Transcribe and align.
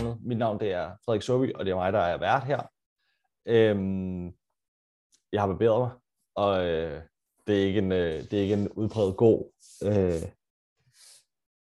Hjørnet. 0.00 0.18
Mit 0.22 0.38
navn 0.38 0.60
det 0.60 0.72
er 0.72 0.90
Frederik 1.04 1.22
Søby, 1.22 1.52
og 1.54 1.64
det 1.64 1.70
er 1.70 1.74
mig, 1.74 1.92
der 1.92 1.98
er 1.98 2.18
vært 2.18 2.44
her. 2.44 2.62
Øhm, 3.46 4.26
jeg 5.32 5.40
har 5.42 5.46
barberet 5.46 5.80
mig, 5.80 5.90
og 6.34 6.66
øh, 6.66 7.02
det, 7.46 7.62
er 7.62 7.66
ikke 7.66 7.78
en, 7.78 7.92
øh, 7.92 8.22
det 8.22 8.32
er 8.32 8.42
ikke 8.42 8.54
en 8.54 8.68
udpræget 8.68 9.16
god, 9.16 9.52
øh, 9.84 10.22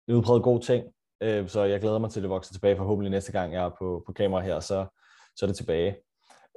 en 0.08 0.16
udpræget 0.16 0.44
god 0.44 0.60
ting. 0.62 0.86
Øh, 1.22 1.50
så 1.50 1.64
jeg 1.64 1.82
glæder 1.82 2.00
mig 2.00 2.12
til, 2.12 2.20
at 2.20 2.22
det 2.22 2.30
vokser 2.30 2.54
tilbage 2.54 2.78
forhåbentlig 2.78 3.12
næste 3.12 3.32
gang, 3.32 3.54
jeg 3.54 3.66
er 3.66 3.72
på, 3.80 4.04
på 4.06 4.14
kamera 4.14 4.42
her, 4.42 4.60
så, 4.60 4.86
så 5.36 5.46
er 5.46 5.48
det 5.48 5.58
tilbage. 5.58 5.98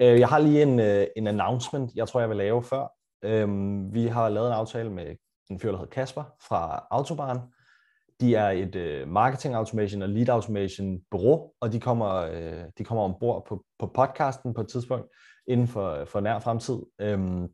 Øh, 0.01 0.21
jeg 0.21 0.29
har 0.29 0.39
lige 0.39 0.63
en, 0.63 0.81
øh, 0.81 1.07
en 1.17 1.27
announcement, 1.27 1.95
jeg 1.95 2.09
tror, 2.09 2.21
jeg 2.21 2.29
vil 2.29 2.37
lave 2.37 2.63
før. 2.63 2.87
Øh, 3.25 3.49
vi 3.95 4.07
har 4.07 4.29
lavet 4.29 4.47
en 4.47 4.55
aftale 4.55 4.91
med 4.91 5.17
en 5.51 5.61
fyr, 5.61 5.71
der 5.71 5.79
hedder 5.79 5.91
Kasper 5.91 6.25
fra 6.49 6.87
Autobahn, 6.91 7.39
de 8.21 8.35
er 8.35 8.51
et 8.51 8.77
øh, 8.77 9.09
marketing 9.09 9.55
automation 9.55 10.03
og 10.03 10.09
lead 10.09 10.29
automation 10.29 11.01
bureau, 11.11 11.53
og 11.61 11.73
de 11.73 11.81
kommer, 11.81 12.15
øh, 12.15 12.65
de 12.79 12.85
kommer 12.85 13.05
ombord 13.05 13.47
på, 13.49 13.65
på 13.79 13.87
podcasten 13.87 14.55
på 14.55 14.61
et 14.61 14.69
tidspunkt 14.69 15.07
inden 15.49 15.69
for, 15.69 16.05
for 16.05 16.21
nær 16.21 16.39
fremtid, 16.39 16.79
øhm, 17.01 17.49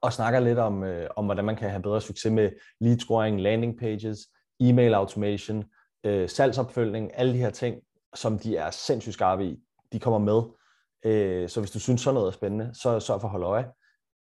og 0.00 0.12
snakker 0.12 0.40
lidt 0.40 0.58
om, 0.58 0.84
øh, 0.84 1.10
om, 1.16 1.24
hvordan 1.24 1.44
man 1.44 1.56
kan 1.56 1.70
have 1.70 1.82
bedre 1.82 2.00
succes 2.00 2.32
med 2.32 2.50
lead 2.80 2.98
scoring, 2.98 3.40
landing 3.40 3.78
pages, 3.78 4.18
e-mail 4.60 4.94
automation, 4.94 5.64
øh, 6.04 6.28
salgsopfølgning, 6.28 7.10
alle 7.14 7.32
de 7.32 7.38
her 7.38 7.50
ting, 7.50 7.82
som 8.14 8.38
de 8.38 8.56
er 8.56 8.70
sindssygt 8.70 9.14
skarpe 9.14 9.44
i, 9.44 9.56
de 9.92 9.98
kommer 9.98 10.18
med. 10.18 10.42
Øh, 11.04 11.48
så 11.48 11.60
hvis 11.60 11.70
du 11.70 11.80
synes 11.80 12.00
sådan 12.00 12.14
noget 12.14 12.26
er 12.26 12.32
spændende, 12.32 12.70
så 12.74 13.00
sørg 13.00 13.20
for 13.20 13.28
at 13.28 13.32
holde 13.32 13.46
øje, 13.46 13.66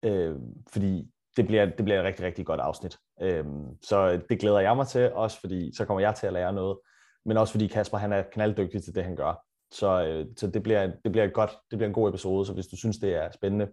øh, 0.06 0.36
fordi 0.73 1.12
det 1.38 1.48
bliver, 1.48 1.66
det 1.66 1.86
bliver 1.86 2.00
et 2.00 2.06
rigtig, 2.06 2.26
rigtig 2.26 2.45
godt 2.45 2.59
afsnit. 2.59 2.98
Øhm, 3.22 3.82
så 3.82 4.22
det 4.30 4.40
glæder 4.40 4.59
jeg 4.59 4.76
mig 4.76 4.88
til, 4.88 5.14
også 5.14 5.39
fordi 5.39 5.75
så 5.75 5.86
kommer 5.86 6.02
jeg 6.02 6.16
til 6.16 6.28
at 6.28 6.34
lære 6.34 6.53
noget, 6.53 6.78
men 7.25 7.38
også 7.38 7.52
fordi 7.52 7.67
Kasper 7.67 7.98
han 7.98 8.14
er 8.14 8.23
knalddygtig 8.31 8.84
til 8.84 8.95
det, 8.95 9.03
han 9.03 9.16
gør. 9.16 9.45
Så, 9.72 10.06
øh, 10.06 10.25
så 10.38 10.48
det, 10.48 10.64
bliver, 10.64 10.92
det 11.03 11.12
bliver 11.12 11.25
et 11.25 11.34
godt, 11.34 11.52
det 11.72 11.78
bliver 11.78 11.88
en 11.88 11.94
god 11.94 12.09
episode, 12.09 12.45
så 12.45 12.53
hvis 12.53 12.67
du 12.67 12.78
synes, 12.78 12.97
det 12.97 13.16
er 13.16 13.31
spændende, 13.31 13.67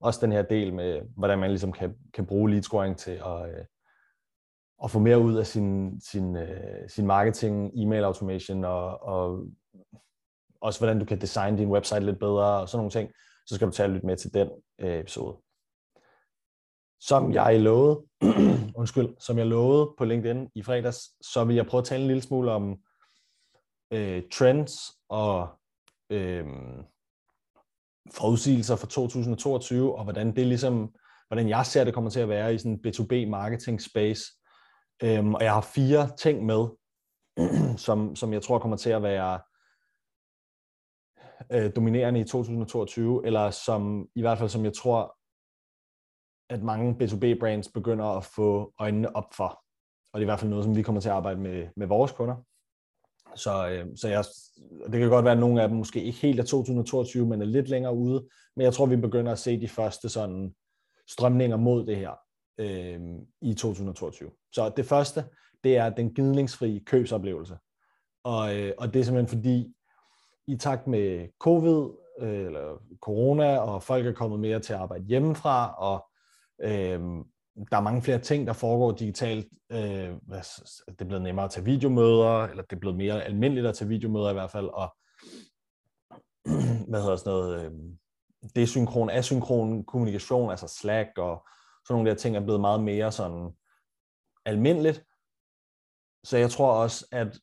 også 0.00 0.20
den 0.22 0.32
her 0.32 0.42
del 0.42 0.74
med, 0.74 1.00
hvordan 1.16 1.38
man 1.38 1.50
ligesom 1.50 1.72
kan, 1.72 1.94
kan 2.14 2.26
bruge 2.26 2.50
lead 2.50 2.62
scoring 2.62 2.98
til 2.98 3.10
at, 3.10 3.48
øh, 3.48 3.64
at 4.84 4.90
få 4.90 4.98
mere 4.98 5.18
ud 5.18 5.36
af 5.36 5.46
sin, 5.46 6.00
sin, 6.00 6.36
øh, 6.36 6.88
sin 6.88 7.06
marketing, 7.06 7.70
e-mail 7.74 8.04
automation 8.04 8.64
og, 8.64 9.02
og 9.02 9.46
også 10.60 10.80
hvordan 10.80 10.98
du 10.98 11.04
kan 11.04 11.20
designe 11.20 11.58
din 11.58 11.70
website 11.70 12.00
lidt 12.00 12.18
bedre 12.18 12.60
og 12.60 12.68
sådan 12.68 12.78
nogle 12.78 12.90
ting, 12.90 13.10
så 13.46 13.54
skal 13.54 13.66
du 13.66 13.72
tage 13.72 13.92
lidt 13.92 14.04
med 14.04 14.16
til 14.16 14.34
den 14.34 14.48
øh, 14.78 14.98
episode. 15.00 15.36
Som 17.00 17.32
jeg 17.32 17.60
lovede, 17.60 18.02
undskyld, 18.80 19.08
som 19.18 19.38
jeg 19.38 19.46
lovede 19.46 19.94
på 19.98 20.04
LinkedIn 20.04 20.48
i 20.54 20.62
fredags, 20.62 20.98
så 21.26 21.44
vil 21.44 21.56
jeg 21.56 21.66
prøve 21.66 21.80
at 21.80 21.84
tale 21.84 22.00
en 22.02 22.06
lille 22.06 22.22
smule 22.22 22.52
om 22.52 22.78
øh, 23.92 24.22
trends 24.32 24.72
og 25.08 25.48
øh, 26.10 26.46
forudsigelser 28.12 28.76
for 28.76 28.86
2022, 28.86 29.96
og 29.96 30.04
hvordan 30.04 30.36
det 30.36 30.46
ligesom, 30.46 30.94
hvordan 31.28 31.48
jeg 31.48 31.66
ser 31.66 31.84
det 31.84 31.94
kommer 31.94 32.10
til 32.10 32.20
at 32.20 32.28
være 32.28 32.54
i 32.54 32.58
sådan 32.58 32.80
B2B 32.86 33.28
marketing 33.28 33.82
space. 33.82 34.22
Øhm, 35.02 35.34
og 35.34 35.42
jeg 35.42 35.52
har 35.52 35.60
fire 35.60 36.10
ting 36.16 36.46
med, 36.46 36.68
som, 37.86 38.16
som 38.16 38.32
jeg 38.32 38.42
tror 38.42 38.58
kommer 38.58 38.76
til 38.76 38.90
at 38.90 39.02
være 39.02 39.40
øh, 41.52 41.70
dominerende 41.76 42.20
i 42.20 42.24
2022, 42.24 43.26
eller 43.26 43.50
som 43.50 44.08
i 44.14 44.20
hvert 44.20 44.38
fald 44.38 44.48
som 44.48 44.64
jeg 44.64 44.72
tror 44.72 45.16
at 46.50 46.62
mange 46.62 46.96
B2B-brands 47.00 47.70
begynder 47.74 48.04
at 48.04 48.24
få 48.24 48.72
øjnene 48.78 49.16
op 49.16 49.34
for. 49.34 49.62
Og 50.12 50.20
det 50.20 50.20
er 50.20 50.20
i 50.20 50.24
hvert 50.24 50.40
fald 50.40 50.50
noget, 50.50 50.64
som 50.64 50.76
vi 50.76 50.82
kommer 50.82 51.00
til 51.00 51.08
at 51.08 51.14
arbejde 51.14 51.40
med, 51.40 51.68
med 51.76 51.86
vores 51.86 52.12
kunder. 52.12 52.36
Så, 53.34 53.68
øh, 53.68 53.86
så 53.96 54.08
jeg, 54.08 54.24
det 54.92 55.00
kan 55.00 55.08
godt 55.08 55.24
være, 55.24 55.32
at 55.32 55.40
nogle 55.40 55.62
af 55.62 55.68
dem 55.68 55.76
måske 55.76 56.02
ikke 56.02 56.18
helt 56.18 56.40
er 56.40 56.44
2022, 56.44 57.26
men 57.26 57.42
er 57.42 57.46
lidt 57.46 57.68
længere 57.68 57.94
ude. 57.94 58.28
Men 58.56 58.64
jeg 58.64 58.72
tror, 58.72 58.86
vi 58.86 58.96
begynder 58.96 59.32
at 59.32 59.38
se 59.38 59.60
de 59.60 59.68
første 59.68 60.08
sådan 60.08 60.54
strømninger 61.08 61.56
mod 61.56 61.86
det 61.86 61.96
her 61.96 62.12
øh, 62.58 63.00
i 63.42 63.54
2022. 63.54 64.30
Så 64.52 64.72
det 64.76 64.86
første, 64.86 65.24
det 65.64 65.76
er 65.76 65.90
den 65.90 66.14
gidningsfri 66.14 66.82
købsoplevelse. 66.86 67.56
Og, 68.24 68.56
øh, 68.56 68.72
og 68.78 68.94
det 68.94 69.00
er 69.00 69.04
simpelthen 69.04 69.38
fordi, 69.38 69.74
i 70.46 70.56
takt 70.56 70.86
med 70.86 71.28
covid, 71.38 71.90
øh, 72.20 72.46
eller 72.46 72.82
corona, 73.00 73.58
og 73.58 73.82
folk 73.82 74.06
er 74.06 74.12
kommet 74.12 74.40
mere 74.40 74.60
til 74.60 74.72
at 74.72 74.78
arbejde 74.78 75.04
hjemmefra, 75.04 75.74
og 75.78 76.09
Øh, 76.62 77.00
der 77.70 77.76
er 77.76 77.80
mange 77.80 78.02
flere 78.02 78.18
ting, 78.18 78.46
der 78.46 78.52
foregår 78.52 78.92
digitalt. 78.92 79.48
Øh, 79.72 79.78
det 79.78 81.00
er 81.00 81.04
blevet 81.04 81.22
nemmere 81.22 81.44
at 81.44 81.50
tage 81.50 81.64
videomøder, 81.64 82.44
eller 82.44 82.62
det 82.62 82.76
er 82.76 82.80
blevet 82.80 82.96
mere 82.96 83.22
almindeligt 83.24 83.66
at 83.66 83.74
tage 83.74 83.88
videomøder 83.88 84.30
i 84.30 84.32
hvert 84.32 84.50
fald, 84.50 84.66
og 84.66 84.96
hvad 86.90 87.02
hedder 87.02 87.16
sådan 87.16 87.32
noget, 87.32 87.64
øh, 87.64 87.72
desynkron, 88.56 89.10
asynkron 89.10 89.84
kommunikation, 89.84 90.50
altså 90.50 90.68
Slack 90.68 91.18
og 91.18 91.46
sådan 91.86 91.94
nogle 91.94 92.10
der 92.10 92.16
ting 92.16 92.36
er 92.36 92.40
blevet 92.40 92.60
meget 92.60 92.82
mere 92.82 93.12
sådan 93.12 93.50
almindeligt. 94.44 95.04
Så 96.24 96.38
jeg 96.38 96.50
tror 96.50 96.72
også, 96.72 97.06
at 97.12 97.40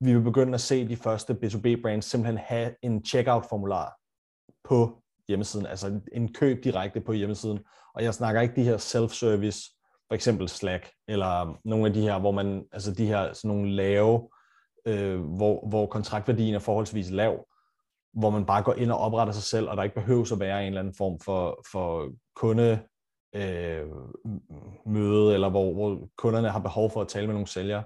vi 0.00 0.14
vil 0.14 0.22
begynde 0.22 0.54
at 0.54 0.60
se 0.60 0.88
de 0.88 0.96
første 0.96 1.32
B2B-brands 1.32 2.00
simpelthen 2.00 2.38
have 2.38 2.74
en 2.82 3.04
checkout-formular 3.04 4.00
på 4.64 5.02
hjemmesiden, 5.28 5.66
altså 5.66 6.00
en 6.12 6.32
køb 6.32 6.64
direkte 6.64 7.00
på 7.00 7.12
hjemmesiden. 7.12 7.58
Og 7.94 8.04
jeg 8.04 8.14
snakker 8.14 8.40
ikke 8.40 8.56
de 8.56 8.64
her 8.64 8.76
self-service, 8.76 9.76
for 10.08 10.14
eksempel 10.14 10.48
Slack, 10.48 10.90
eller 11.08 11.58
nogle 11.64 11.86
af 11.86 11.92
de 11.92 12.00
her, 12.00 12.18
hvor 12.18 12.30
man, 12.30 12.64
altså 12.72 12.94
de 12.94 13.06
her 13.06 13.32
sådan 13.32 13.48
nogle 13.48 13.72
lave, 13.72 14.28
øh, 14.86 15.20
hvor, 15.20 15.68
hvor 15.68 15.86
kontraktværdien 15.86 16.54
er 16.54 16.58
forholdsvis 16.58 17.10
lav, 17.10 17.46
hvor 18.12 18.30
man 18.30 18.46
bare 18.46 18.62
går 18.62 18.74
ind 18.74 18.92
og 18.92 18.98
opretter 18.98 19.32
sig 19.32 19.42
selv, 19.42 19.68
og 19.68 19.76
der 19.76 19.82
ikke 19.82 19.94
behøves 19.94 20.32
at 20.32 20.40
være 20.40 20.60
en 20.60 20.66
eller 20.66 20.80
anden 20.80 20.94
form 20.94 21.20
for, 21.20 21.62
for 21.72 22.10
kunde 22.36 22.80
øh, 23.34 23.86
møde, 24.86 25.34
eller 25.34 25.48
hvor, 25.48 25.72
hvor 25.72 26.08
kunderne 26.16 26.48
har 26.50 26.58
behov 26.58 26.90
for 26.90 27.00
at 27.00 27.08
tale 27.08 27.26
med 27.26 27.34
nogle 27.34 27.48
sælgere. 27.48 27.84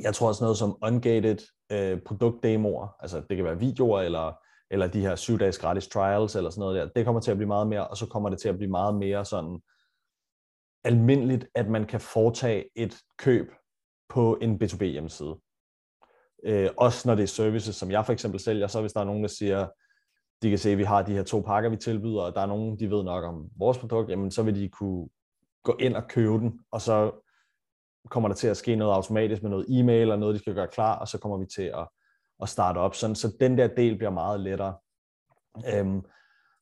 Jeg 0.00 0.14
tror 0.14 0.28
også 0.28 0.44
noget 0.44 0.58
som 0.58 0.76
ungated 0.82 1.38
øh, 1.72 1.98
produktdemoer, 2.06 2.88
altså 3.00 3.22
det 3.28 3.36
kan 3.36 3.44
være 3.44 3.58
videoer 3.58 4.00
eller 4.00 4.38
eller 4.70 4.86
de 4.86 5.00
her 5.00 5.16
syv 5.16 5.38
dages 5.38 5.58
gratis 5.58 5.88
trials, 5.88 6.36
eller 6.36 6.50
sådan 6.50 6.60
noget 6.60 6.76
der, 6.76 6.88
det 6.96 7.04
kommer 7.04 7.20
til 7.20 7.30
at 7.30 7.36
blive 7.36 7.48
meget 7.48 7.66
mere, 7.66 7.88
og 7.88 7.96
så 7.96 8.06
kommer 8.06 8.28
det 8.28 8.38
til 8.38 8.48
at 8.48 8.56
blive 8.56 8.70
meget 8.70 8.94
mere 8.94 9.24
sådan 9.24 9.60
almindeligt, 10.84 11.46
at 11.54 11.68
man 11.68 11.86
kan 11.86 12.00
foretage 12.00 12.64
et 12.76 12.98
køb 13.18 13.52
på 14.08 14.38
en 14.42 14.62
B2B 14.62 14.84
hjemmeside. 14.84 15.36
Øh, 16.44 16.70
også 16.76 17.08
når 17.08 17.14
det 17.14 17.22
er 17.22 17.26
services, 17.26 17.76
som 17.76 17.90
jeg 17.90 18.06
for 18.06 18.12
eksempel 18.12 18.40
sælger, 18.40 18.66
så 18.66 18.80
hvis 18.80 18.92
der 18.92 19.00
er 19.00 19.04
nogen, 19.04 19.22
der 19.22 19.28
siger, 19.28 19.68
de 20.42 20.48
kan 20.48 20.58
se, 20.58 20.70
at 20.70 20.78
vi 20.78 20.84
har 20.84 21.02
de 21.02 21.12
her 21.12 21.22
to 21.22 21.40
pakker, 21.40 21.70
vi 21.70 21.76
tilbyder, 21.76 22.22
og 22.22 22.34
der 22.34 22.40
er 22.40 22.46
nogen, 22.46 22.78
de 22.78 22.90
ved 22.90 23.04
nok 23.04 23.24
om 23.24 23.50
vores 23.56 23.78
produkt, 23.78 24.10
jamen 24.10 24.30
så 24.30 24.42
vil 24.42 24.54
de 24.54 24.68
kunne 24.68 25.08
gå 25.62 25.76
ind 25.80 25.96
og 25.96 26.08
købe 26.08 26.32
den, 26.32 26.60
og 26.70 26.80
så 26.80 27.12
kommer 28.10 28.28
der 28.28 28.36
til 28.36 28.48
at 28.48 28.56
ske 28.56 28.76
noget 28.76 28.94
automatisk 28.94 29.42
med 29.42 29.50
noget 29.50 29.66
e-mail 29.68 30.10
og 30.10 30.18
noget, 30.18 30.34
de 30.34 30.38
skal 30.38 30.54
gøre 30.54 30.68
klar, 30.68 30.98
og 30.98 31.08
så 31.08 31.18
kommer 31.18 31.38
vi 31.38 31.46
til 31.46 31.62
at 31.62 31.88
at 32.42 32.48
starte 32.48 32.78
op, 32.78 32.94
sådan, 32.94 33.16
så 33.16 33.32
den 33.40 33.58
der 33.58 33.66
del 33.66 33.96
bliver 33.96 34.10
meget 34.10 34.40
lettere. 34.40 34.74
Øhm, 35.74 36.02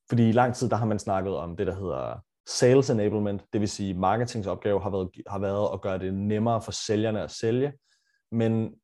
fordi 0.08 0.28
i 0.28 0.32
lang 0.32 0.54
tid, 0.54 0.68
der 0.68 0.76
har 0.76 0.86
man 0.86 0.98
snakket 0.98 1.36
om 1.36 1.56
det, 1.56 1.66
der 1.66 1.74
hedder 1.74 2.20
sales 2.48 2.90
enablement, 2.90 3.42
det 3.52 3.60
vil 3.60 3.68
sige 3.68 3.94
marketingsopgave 3.94 4.80
har 4.80 4.90
været, 4.90 5.10
har 5.26 5.38
været 5.38 5.68
at 5.72 5.80
gøre 5.80 5.98
det 5.98 6.14
nemmere 6.14 6.62
for 6.62 6.72
sælgerne 6.72 7.22
at 7.22 7.30
sælge, 7.30 7.72
men 8.32 8.74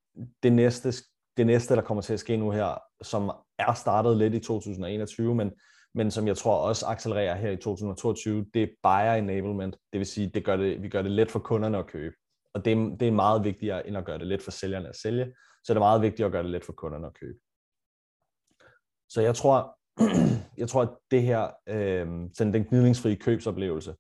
det 0.43 0.53
næste, 0.53 0.93
det 1.37 1.47
næste, 1.47 1.77
der 1.77 1.83
kommer 1.83 2.03
til 2.03 2.13
at 2.13 2.21
ske 2.21 2.37
nu 2.37 2.51
her, 2.51 2.79
som 3.03 3.33
er 3.59 3.75
startet 3.75 4.17
lidt 4.17 4.35
i 4.35 4.39
2021, 4.39 5.35
men, 5.35 5.53
men 5.95 6.11
som 6.11 6.27
jeg 6.27 6.37
tror 6.37 6.57
også 6.57 6.87
accelererer 6.87 7.35
her 7.35 7.51
i 7.51 7.57
2022, 7.57 8.47
det 8.55 8.63
er 8.63 8.67
buyer 8.83 9.15
enablement, 9.15 9.77
det 9.93 9.99
vil 9.99 10.07
sige, 10.07 10.31
det 10.35 10.45
gør 10.45 10.57
det, 10.57 10.83
vi 10.83 10.89
gør 10.89 11.03
det 11.03 11.11
let 11.11 11.31
for 11.31 11.39
kunderne 11.39 11.79
at 11.79 11.87
købe. 11.87 12.15
Og 12.55 12.65
det, 12.65 13.01
det 13.01 13.09
er 13.09 13.13
meget 13.13 13.45
vigtigere, 13.45 13.87
end 13.89 13.97
at 13.97 14.05
gøre 14.05 14.19
det 14.19 14.27
let 14.27 14.43
for 14.43 14.51
sælgerne 14.51 14.89
at 14.89 14.97
sælge 14.97 15.35
så 15.65 15.73
er 15.73 15.79
meget 15.79 16.03
vigtigt 16.03 16.27
at 16.27 16.33
gøre 16.33 16.43
det 16.43 16.51
let 16.51 16.65
for 16.65 16.73
kunderne 16.73 17.07
at 17.07 17.15
købe. 17.15 17.39
Så 19.09 19.21
jeg 19.21 19.35
tror, 19.35 19.79
jeg 20.61 20.69
tror 20.69 20.83
at 20.83 20.97
det 21.11 21.23
her, 21.23 21.51
øh, 21.69 22.07
sådan 22.35 22.53
den 22.53 22.65
gnidningsfrie 22.65 23.17
købsoplevelse, 23.17 23.95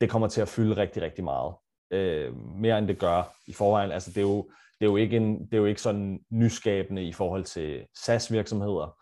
det 0.00 0.10
kommer 0.10 0.28
til 0.28 0.40
at 0.40 0.48
fylde 0.48 0.76
rigtig, 0.76 1.02
rigtig 1.02 1.24
meget. 1.24 1.54
Øh, 1.90 2.36
mere 2.36 2.78
end 2.78 2.88
det 2.88 2.98
gør 2.98 3.34
i 3.46 3.52
forvejen. 3.52 3.90
Altså 3.90 4.10
det 4.10 4.16
er 4.16 4.22
jo, 4.22 4.50
det 4.80 4.86
er 4.86 4.90
jo 4.90 4.96
ikke, 4.96 5.16
en, 5.16 5.44
det 5.44 5.54
er 5.54 5.58
jo 5.58 5.64
ikke 5.64 5.82
sådan 5.82 6.24
nyskabende 6.30 7.04
i 7.04 7.12
forhold 7.12 7.44
til 7.44 7.86
SaaS-virksomheder, 7.94 8.98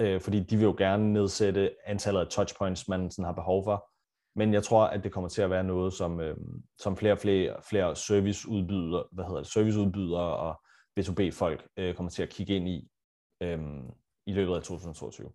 øh, 0.00 0.20
fordi 0.20 0.40
de 0.40 0.56
vil 0.56 0.64
jo 0.64 0.74
gerne 0.78 1.12
nedsætte 1.12 1.74
antallet 1.86 2.20
af 2.20 2.26
touchpoints, 2.26 2.88
man 2.88 3.10
sådan 3.10 3.24
har 3.24 3.32
behov 3.32 3.64
for. 3.64 3.90
Men 4.36 4.54
jeg 4.54 4.62
tror, 4.62 4.84
at 4.84 5.04
det 5.04 5.12
kommer 5.12 5.28
til 5.28 5.42
at 5.42 5.50
være 5.50 5.64
noget, 5.64 5.92
som, 5.92 6.20
øh, 6.20 6.36
som 6.78 6.96
flere 6.96 7.12
og 7.12 7.18
flere, 7.18 7.56
flere 7.68 7.96
serviceudbydere, 7.96 9.04
hvad 9.12 9.24
hedder 9.24 9.40
det, 9.40 9.52
serviceudbydere 9.52 10.36
og 10.36 10.63
B2B-folk 11.00 11.68
øh, 11.76 11.94
kommer 11.94 12.10
til 12.10 12.22
at 12.22 12.28
kigge 12.28 12.56
ind 12.56 12.68
i 12.68 12.90
øh, 13.42 13.60
i 14.26 14.32
løbet 14.32 14.54
af 14.54 14.62
2022. 14.62 15.32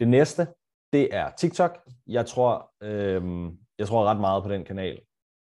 Det 0.00 0.08
næste, 0.08 0.46
det 0.92 1.14
er 1.14 1.30
TikTok. 1.30 1.78
Jeg 2.06 2.26
tror, 2.26 2.72
øh, 2.82 3.52
jeg 3.78 3.88
tror 3.88 4.04
ret 4.04 4.20
meget 4.20 4.42
på 4.42 4.48
den 4.48 4.64
kanal. 4.64 5.00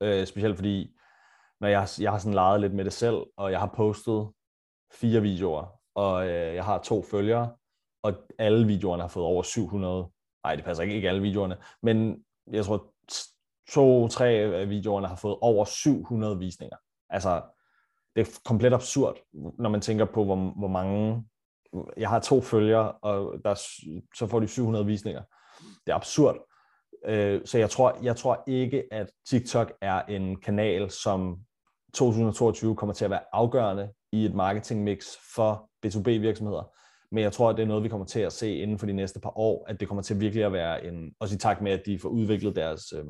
Øh, 0.02 0.28
specielt 0.28 0.56
fordi, 0.56 0.98
når 1.60 1.68
jeg, 1.68 1.88
jeg 2.00 2.12
har 2.12 2.20
sådan 2.20 2.34
leget 2.34 2.62
lidt 2.62 2.74
med 2.74 2.86
det 2.86 2.94
selv, 2.94 3.24
og 3.38 3.52
jeg 3.52 3.60
har 3.60 3.74
postet 3.76 4.30
fire 4.92 5.22
videoer 5.22 5.76
og 5.96 6.28
øh, 6.28 6.56
jeg 6.56 6.66
har 6.66 6.78
to 6.78 7.02
følgere, 7.02 7.56
og 8.04 8.14
alle 8.40 8.68
videoerne 8.68 9.02
har 9.04 9.08
fået 9.08 9.26
over 9.26 9.44
700. 9.44 10.12
Nej, 10.44 10.56
det 10.56 10.66
passer 10.66 10.84
ikke, 10.84 10.96
ikke 10.96 11.10
alle 11.10 11.22
videoerne, 11.22 11.58
men 11.82 12.26
jeg 12.52 12.66
tror, 12.66 12.94
to-tre 13.70 14.28
af 14.28 14.62
øh, 14.62 14.70
videoerne 14.70 15.08
har 15.08 15.16
fået 15.16 15.38
over 15.42 15.66
700 15.66 16.40
visninger. 16.40 16.78
Altså, 17.10 17.42
det 18.16 18.28
er 18.28 18.40
komplet 18.46 18.74
absurd, 18.74 19.18
når 19.34 19.70
man 19.70 19.82
tænker 19.82 20.06
på, 20.06 20.26
hvor, 20.26 20.36
hvor 20.36 20.68
mange... 20.68 21.24
Jeg 21.98 22.10
har 22.10 22.20
to 22.20 22.42
følgere, 22.42 22.92
og 22.92 23.34
der, 23.44 23.54
så 24.16 24.28
får 24.28 24.40
de 24.40 24.48
700 24.48 24.86
visninger. 24.86 25.22
Det 25.86 25.92
er 25.92 25.96
absurd. 25.96 26.38
Øh, 27.06 27.42
så 27.46 27.58
jeg 27.58 27.70
tror, 27.70 27.98
jeg 28.04 28.16
tror 28.16 28.44
ikke, 28.48 28.84
at 28.92 29.12
TikTok 29.30 29.74
er 29.82 30.02
en 30.02 30.42
kanal, 30.42 30.92
som 30.92 31.38
2022 31.94 32.76
kommer 32.76 32.94
til 32.94 33.06
at 33.06 33.12
være 33.12 33.24
afgørende 33.34 33.90
i 34.12 34.26
et 34.26 34.34
marketingmix 34.34 35.06
for 35.36 35.70
B2B-virksomheder. 35.86 36.72
Men 37.12 37.24
jeg 37.24 37.34
tror, 37.34 37.50
at 37.50 37.58
det 37.58 37.64
er 37.64 37.68
noget, 37.68 37.84
vi 37.84 37.90
kommer 37.90 38.06
til 38.06 38.20
at 38.20 38.34
se 38.34 38.56
inden 38.56 38.80
for 38.80 38.86
de 38.86 38.94
næste 38.94 39.20
par 39.20 39.40
år, 39.40 39.66
at 39.68 39.80
det 39.80 39.88
kommer 39.88 40.02
til 40.02 40.20
virkelig 40.20 40.46
at 40.46 40.54
være 40.54 40.86
en, 40.86 41.14
også 41.20 41.36
i 41.36 41.38
takt 41.38 41.62
med, 41.62 41.72
at 41.72 41.82
de 41.86 42.00
får 42.00 42.10
udviklet 42.10 42.56
deres, 42.56 42.94
øh, 42.94 43.06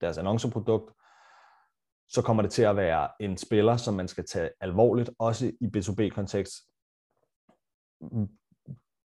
deres 0.00 0.18
annonceprodukt, 0.18 0.92
så 2.12 2.22
kommer 2.22 2.42
det 2.42 2.52
til 2.52 2.62
at 2.62 2.76
være 2.76 3.08
en 3.20 3.36
spiller, 3.36 3.76
som 3.76 3.94
man 3.94 4.08
skal 4.08 4.26
tage 4.26 4.50
alvorligt, 4.60 5.10
også 5.18 5.52
i 5.60 5.66
B2B-kontekst. 5.76 6.54
Mm. 8.00 8.28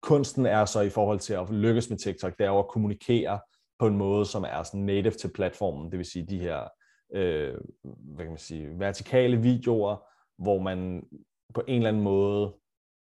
Kunsten 0.02 0.46
er 0.46 0.66
så 0.66 0.82
i 0.82 0.90
forhold 0.90 1.20
til 1.20 1.34
at 1.34 1.50
lykkes 1.50 1.90
med 1.90 1.98
TikTok, 1.98 2.38
det 2.38 2.46
er 2.46 2.50
jo 2.50 2.60
at 2.60 2.68
kommunikere 2.68 3.40
på 3.80 3.88
en 3.88 3.98
måde, 3.98 4.26
som 4.26 4.44
er 4.44 4.64
sådan 4.64 4.86
native 4.86 5.12
til 5.12 5.34
platformen, 5.34 5.92
det 5.92 5.98
vil 5.98 6.06
sige 6.06 6.28
de 6.28 6.40
her 6.40 6.68
øh, 7.14 7.58
hvad 7.84 8.26
kan 8.26 8.32
man 8.32 8.38
sige, 8.38 8.80
vertikale 8.80 9.38
videoer, 9.38 10.10
hvor 10.38 10.62
man 10.62 11.08
på 11.54 11.64
en 11.68 11.76
eller 11.76 11.90
anden 11.90 12.04
måde 12.04 12.56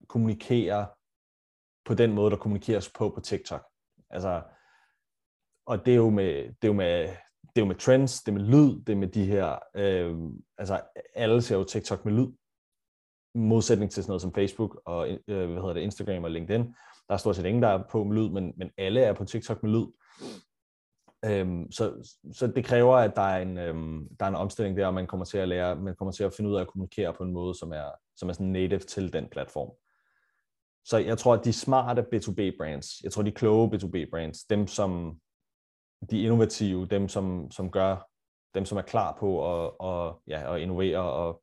kommunikerer 0.09 0.87
på 1.85 1.95
den 1.95 2.13
måde, 2.13 2.31
der 2.31 2.37
kommunikeres 2.37 2.93
på 2.93 3.11
på 3.11 3.21
TikTok. 3.21 3.65
Altså, 4.11 4.43
og 5.67 5.87
det 5.87 5.93
er 5.93 5.97
jo 5.97 6.11
med, 6.11 6.35
det 6.35 6.65
er 6.65 6.69
jo 6.69 6.73
med, 6.73 7.09
det 7.49 7.57
er 7.57 7.61
jo 7.61 7.65
med 7.65 7.75
trends, 7.75 8.23
det 8.23 8.29
er 8.29 8.39
med 8.39 8.47
lyd, 8.47 8.85
det 8.85 8.93
er 8.93 8.97
med 8.97 9.09
de 9.09 9.25
her, 9.25 9.59
øh, 9.75 10.17
altså 10.59 10.81
alle 11.15 11.43
ser 11.43 11.57
jo 11.57 11.65
TikTok 11.65 12.05
med 12.05 12.13
lyd, 12.13 12.29
modsætning 13.35 13.91
til 13.91 14.03
sådan 14.03 14.11
noget 14.11 14.23
som 14.23 14.35
Facebook 14.35 14.81
og 14.85 15.09
øh, 15.11 15.19
hvad 15.27 15.61
hedder 15.61 15.73
det, 15.73 15.81
Instagram 15.81 16.25
og 16.25 16.31
LinkedIn. 16.31 16.75
Der 17.09 17.15
er 17.15 17.17
stort 17.17 17.37
set 17.37 17.47
ingen, 17.47 17.63
der 17.63 17.69
er 17.69 17.83
på 17.91 18.05
med 18.05 18.17
lyd, 18.17 18.29
men, 18.29 18.53
men 18.57 18.71
alle 18.79 19.01
er 19.01 19.13
på 19.13 19.25
TikTok 19.25 19.63
med 19.63 19.71
lyd. 19.71 19.87
Øhm, 21.25 21.73
så, 21.73 22.11
så 22.33 22.47
det 22.47 22.65
kræver, 22.65 22.97
at 22.97 23.17
der 23.17 23.23
er, 23.23 23.43
en, 23.43 23.59
øhm, 23.59 24.09
der 24.21 24.27
er 24.27 24.31
en 24.31 24.37
omstilling 24.37 24.77
der, 24.77 24.87
og 24.87 24.95
man 24.95 25.07
kommer 25.07 25.25
til 25.25 25.39
at 25.39 25.49
lære, 25.49 25.77
man 25.77 25.95
kommer 25.97 26.13
til 26.13 26.25
at 26.25 26.35
finde 26.35 26.51
ud 26.51 26.57
af 26.57 26.61
at 26.61 26.69
kommunikere 26.69 27.15
på 27.15 27.23
en 27.23 27.33
måde, 27.33 27.59
som 27.59 27.73
er, 27.73 27.91
som 28.17 28.29
er 28.29 28.33
sådan 28.33 28.47
native 28.47 28.79
til 28.79 29.13
den 29.13 29.29
platform. 29.31 29.71
Så 30.85 30.99
jeg 30.99 31.19
tror, 31.19 31.35
at 31.35 31.45
de 31.45 31.53
smarte 31.53 32.03
B2B-brands, 32.03 33.01
jeg 33.05 33.13
tror, 33.13 33.23
de 33.23 33.33
kloge 33.33 33.71
B2B-brands, 33.75 34.47
dem 34.51 34.67
som 34.67 35.19
de 36.11 36.23
innovative, 36.23 36.87
dem 36.87 37.09
som, 37.09 37.51
som 37.51 37.71
gør, 37.71 37.97
dem 38.55 38.65
som 38.65 38.79
er 38.79 38.83
klar 38.83 39.17
på 39.21 39.29
at, 39.39 39.71
og, 39.81 40.23
ja, 40.27 40.55
at 40.55 40.61
innovere 40.61 40.99
og, 40.99 41.43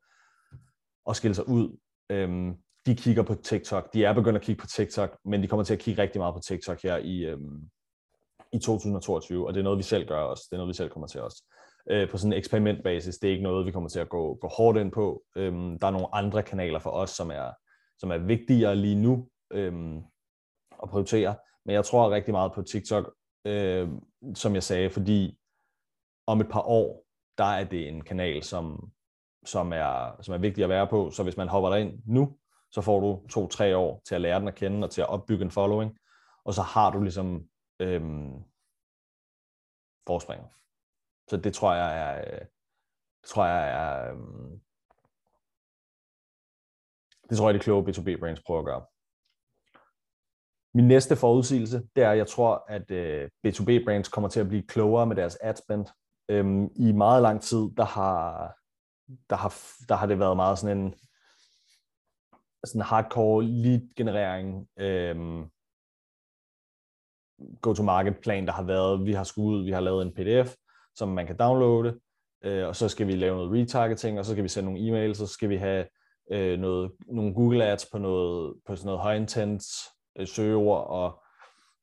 og 1.05 1.15
skille 1.15 1.35
sig 1.35 1.47
ud, 1.47 1.77
øhm, 2.09 2.55
de 2.85 2.95
kigger 2.95 3.23
på 3.23 3.35
TikTok. 3.35 3.93
De 3.93 4.05
er 4.05 4.13
begyndt 4.13 4.35
at 4.35 4.41
kigge 4.41 4.59
på 4.59 4.67
TikTok, 4.67 5.17
men 5.25 5.43
de 5.43 5.47
kommer 5.47 5.63
til 5.63 5.73
at 5.73 5.79
kigge 5.79 6.01
rigtig 6.01 6.19
meget 6.19 6.35
på 6.35 6.39
TikTok 6.39 6.81
her 6.83 6.97
i, 6.97 7.25
øhm, 7.25 7.69
i 8.53 8.59
2022, 8.59 9.47
og 9.47 9.53
det 9.53 9.59
er 9.59 9.63
noget, 9.63 9.77
vi 9.77 9.83
selv 9.83 10.07
gør 10.07 10.19
også. 10.19 10.43
Det 10.49 10.55
er 10.55 10.57
noget, 10.57 10.69
vi 10.69 10.77
selv 10.77 10.89
kommer 10.89 11.07
til 11.07 11.21
også. 11.21 11.43
Øh, 11.89 12.09
på 12.09 12.17
sådan 12.17 12.33
en 12.33 12.37
eksperimentbasis, 12.37 13.17
det 13.17 13.27
er 13.27 13.31
ikke 13.31 13.43
noget, 13.43 13.65
vi 13.65 13.71
kommer 13.71 13.89
til 13.89 13.99
at 13.99 14.09
gå, 14.09 14.37
gå 14.41 14.47
hårdt 14.57 14.77
ind 14.77 14.91
på. 14.91 15.23
Øhm, 15.35 15.79
der 15.79 15.87
er 15.87 15.91
nogle 15.91 16.15
andre 16.15 16.43
kanaler 16.43 16.79
for 16.79 16.89
os, 16.89 17.09
som 17.09 17.31
er, 17.31 17.51
som 17.99 18.11
er 18.11 18.17
vigtigere 18.17 18.75
lige 18.75 18.95
nu 18.95 19.27
øhm, 19.53 19.97
at 20.83 20.89
prioritere. 20.89 21.35
Men 21.65 21.75
jeg 21.75 21.85
tror 21.85 22.11
rigtig 22.11 22.31
meget 22.31 22.51
på 22.53 22.61
TikTok, 22.61 23.13
øh, 23.45 23.89
som 24.35 24.53
jeg 24.53 24.63
sagde, 24.63 24.89
fordi 24.89 25.37
om 26.27 26.41
et 26.41 26.49
par 26.49 26.61
år, 26.61 27.05
der 27.37 27.43
er 27.43 27.63
det 27.63 27.87
en 27.87 28.03
kanal, 28.03 28.43
som, 28.43 28.91
som, 29.45 29.73
er, 29.73 30.21
som 30.21 30.33
er 30.33 30.37
vigtig 30.37 30.63
at 30.63 30.69
være 30.69 30.87
på. 30.87 31.11
Så 31.11 31.23
hvis 31.23 31.37
man 31.37 31.47
hopper 31.47 31.69
derind 31.69 32.01
nu, 32.05 32.37
så 32.71 32.81
får 32.81 32.99
du 32.99 33.27
to-tre 33.27 33.77
år 33.77 34.01
til 34.05 34.15
at 34.15 34.21
lære 34.21 34.39
den 34.39 34.47
at 34.47 34.55
kende 34.55 34.85
og 34.85 34.91
til 34.91 35.01
at 35.01 35.09
opbygge 35.09 35.45
en 35.45 35.51
following. 35.51 35.99
Og 36.43 36.53
så 36.53 36.61
har 36.61 36.91
du 36.91 37.01
ligesom 37.01 37.49
øhm, 37.79 38.43
forspringer. 40.07 40.47
Så 41.29 41.37
det 41.37 41.53
tror 41.53 41.73
jeg 41.73 41.99
er, 41.99 42.39
det 43.21 43.29
tror 43.29 43.45
jeg 43.45 43.69
er, 43.69 44.11
øhm, 44.11 44.61
det 47.29 47.37
tror 47.37 47.47
jeg, 47.47 47.53
det 47.53 47.61
kloge 47.63 47.89
B2B 47.89 48.19
brands 48.19 48.41
prøver 48.45 48.59
at 48.59 48.65
gøre. 48.65 48.85
Min 50.73 50.87
næste 50.87 51.15
forudsigelse, 51.15 51.81
det 51.95 52.03
er, 52.03 52.11
at 52.11 52.17
jeg 52.17 52.27
tror, 52.27 52.65
at 52.67 52.91
øh, 52.91 53.29
B2B 53.47 53.83
brands 53.85 54.07
kommer 54.07 54.29
til 54.29 54.39
at 54.39 54.47
blive 54.47 54.63
klogere 54.63 55.05
med 55.05 55.15
deres 55.15 55.35
ad 55.41 55.55
spend. 55.55 55.85
Øhm, 56.29 56.69
I 56.75 56.91
meget 56.91 57.21
lang 57.21 57.41
tid, 57.41 57.69
der 57.77 57.85
har, 57.85 58.53
der, 59.29 59.35
har, 59.35 59.53
der 59.89 59.95
har 59.95 60.07
det 60.07 60.19
været 60.19 60.35
meget 60.35 60.59
sådan 60.59 60.77
en 60.77 60.93
sådan 62.65 62.81
hardcore 62.81 63.43
lead 63.43 63.95
generering, 63.95 64.67
øhm, 64.79 65.45
go-to-market 67.61 68.17
plan, 68.17 68.45
der 68.45 68.51
har 68.51 68.63
været, 68.63 69.05
vi 69.05 69.13
har 69.13 69.23
skudt 69.23 69.55
ud, 69.55 69.63
vi 69.63 69.71
har 69.71 69.79
lavet 69.79 70.01
en 70.01 70.13
pdf, 70.13 70.55
som 70.95 71.09
man 71.09 71.27
kan 71.27 71.37
downloade, 71.37 71.99
øh, 72.43 72.67
og 72.67 72.75
så 72.75 72.89
skal 72.89 73.07
vi 73.07 73.15
lave 73.15 73.35
noget 73.35 73.51
retargeting, 73.51 74.19
og 74.19 74.25
så 74.25 74.31
skal 74.31 74.43
vi 74.43 74.49
sende 74.49 74.73
nogle 74.73 74.79
e-mails, 74.87 75.09
og 75.21 75.27
så 75.27 75.33
skal 75.33 75.49
vi 75.49 75.57
have 75.57 75.85
øh, 76.31 76.59
noget, 76.59 76.91
nogle 77.07 77.33
Google 77.33 77.65
Ads 77.65 77.85
på 77.91 77.97
noget, 77.97 78.55
på 78.65 78.75
sådan 78.75 78.85
noget 78.85 79.01
high 79.03 79.21
intent 79.21 79.63
øh, 80.15 80.27
søgeord 80.27 80.87
og 80.87 81.23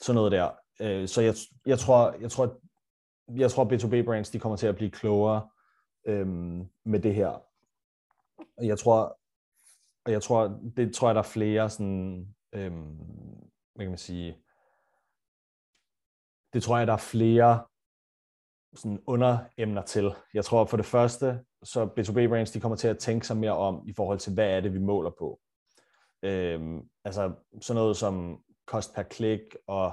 sådan 0.01 0.15
noget 0.15 0.33
der. 0.33 0.51
Øh, 0.81 1.09
så 1.09 1.21
jeg, 1.21 1.35
jeg 1.67 1.79
tror, 1.79 2.15
jeg 2.21 2.31
tror, 2.31 2.61
jeg 3.37 3.51
tror 3.51 3.65
B2B 3.65 4.05
brands, 4.05 4.31
de 4.31 4.39
kommer 4.39 4.57
til 4.57 4.67
at 4.67 4.77
blive 4.77 4.91
klogere 4.91 5.49
øh, 6.07 6.27
med 6.85 7.01
det 7.01 7.15
her. 7.15 7.43
Og 8.57 8.67
jeg 8.67 8.79
tror, 8.79 9.19
og 10.05 10.13
jeg 10.13 10.23
tror, 10.23 10.61
det 10.77 10.95
tror 10.95 11.09
jeg, 11.09 11.15
der 11.15 11.21
er 11.21 11.33
flere 11.33 11.71
sådan, 11.71 12.35
øh, 12.53 12.73
hvad 13.75 13.85
kan 13.85 13.89
man 13.89 13.99
sige, 13.99 14.37
det 16.53 16.63
tror 16.63 16.79
jeg, 16.79 16.87
der 16.87 16.93
er 16.93 16.97
flere 16.97 17.65
sådan 18.75 19.01
underemner 19.07 19.83
til. 19.83 20.15
Jeg 20.35 20.45
tror 20.45 20.65
for 20.65 20.77
det 20.77 20.87
første, 20.87 21.45
så 21.63 21.85
B2B 21.85 22.29
brands, 22.29 22.51
de 22.51 22.61
kommer 22.61 22.77
til 22.77 22.89
at 22.89 22.99
tænke 22.99 23.27
sig 23.27 23.37
mere 23.37 23.57
om 23.57 23.83
i 23.89 23.93
forhold 23.93 24.19
til, 24.19 24.35
hvad 24.35 24.51
er 24.51 24.61
det, 24.61 24.75
vi 24.75 24.79
måler 24.79 25.11
på. 25.19 25.41
Øhm, 26.23 26.81
altså 27.05 27.33
sådan 27.61 27.81
noget 27.81 27.97
som 27.97 28.39
kost 28.67 28.95
per 28.95 29.03
klik, 29.03 29.41
og 29.67 29.93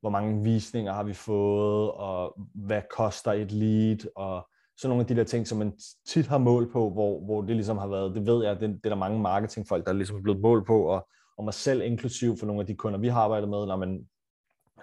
hvor 0.00 0.10
mange 0.10 0.42
visninger 0.42 0.92
har 0.92 1.02
vi 1.02 1.14
fået, 1.14 1.90
og 1.92 2.34
hvad 2.54 2.82
koster 2.90 3.32
et 3.32 3.52
lead, 3.52 4.12
og 4.16 4.48
sådan 4.76 4.88
nogle 4.90 5.00
af 5.00 5.06
de 5.06 5.16
der 5.16 5.24
ting, 5.24 5.46
som 5.46 5.58
man 5.58 5.78
tit 6.06 6.26
har 6.26 6.38
mål 6.38 6.72
på, 6.72 6.90
hvor, 6.90 7.24
hvor 7.24 7.42
det 7.42 7.56
ligesom 7.56 7.78
har 7.78 7.86
været, 7.86 8.14
det 8.14 8.26
ved 8.26 8.44
jeg, 8.44 8.60
det, 8.60 8.68
det 8.68 8.80
er 8.84 8.88
der 8.88 8.96
mange 8.96 9.20
marketingfolk, 9.20 9.86
der 9.86 9.92
ligesom 9.92 10.14
er 10.14 10.18
ligesom 10.18 10.22
blevet 10.22 10.40
mål 10.40 10.66
på, 10.66 10.82
og, 10.82 11.08
og 11.38 11.44
mig 11.44 11.54
selv 11.54 11.82
inklusiv 11.82 12.36
for 12.38 12.46
nogle 12.46 12.60
af 12.60 12.66
de 12.66 12.74
kunder, 12.74 12.98
vi 12.98 13.08
har 13.08 13.20
arbejdet 13.20 13.48
med, 13.48 13.66
når 13.66 13.76
man, 13.76 14.08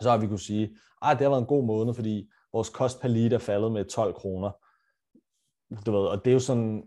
så 0.02 0.10
har 0.10 0.18
vi 0.18 0.28
kunne 0.28 0.40
sige, 0.40 0.64
at 1.02 1.18
det 1.18 1.26
har 1.26 1.30
været 1.30 1.42
en 1.42 1.48
god 1.48 1.66
måned, 1.66 1.94
fordi 1.94 2.30
vores 2.54 2.70
kost 2.70 3.02
per 3.02 3.08
lead 3.08 3.32
er 3.32 3.38
faldet 3.38 3.72
med 3.72 3.86
12 3.86 4.14
kroner. 4.14 4.52
Du 5.86 5.92
ved, 5.92 6.08
og 6.08 6.26
det 6.26 6.32
er 6.32 6.34
jo 6.34 6.40
sådan, 6.40 6.84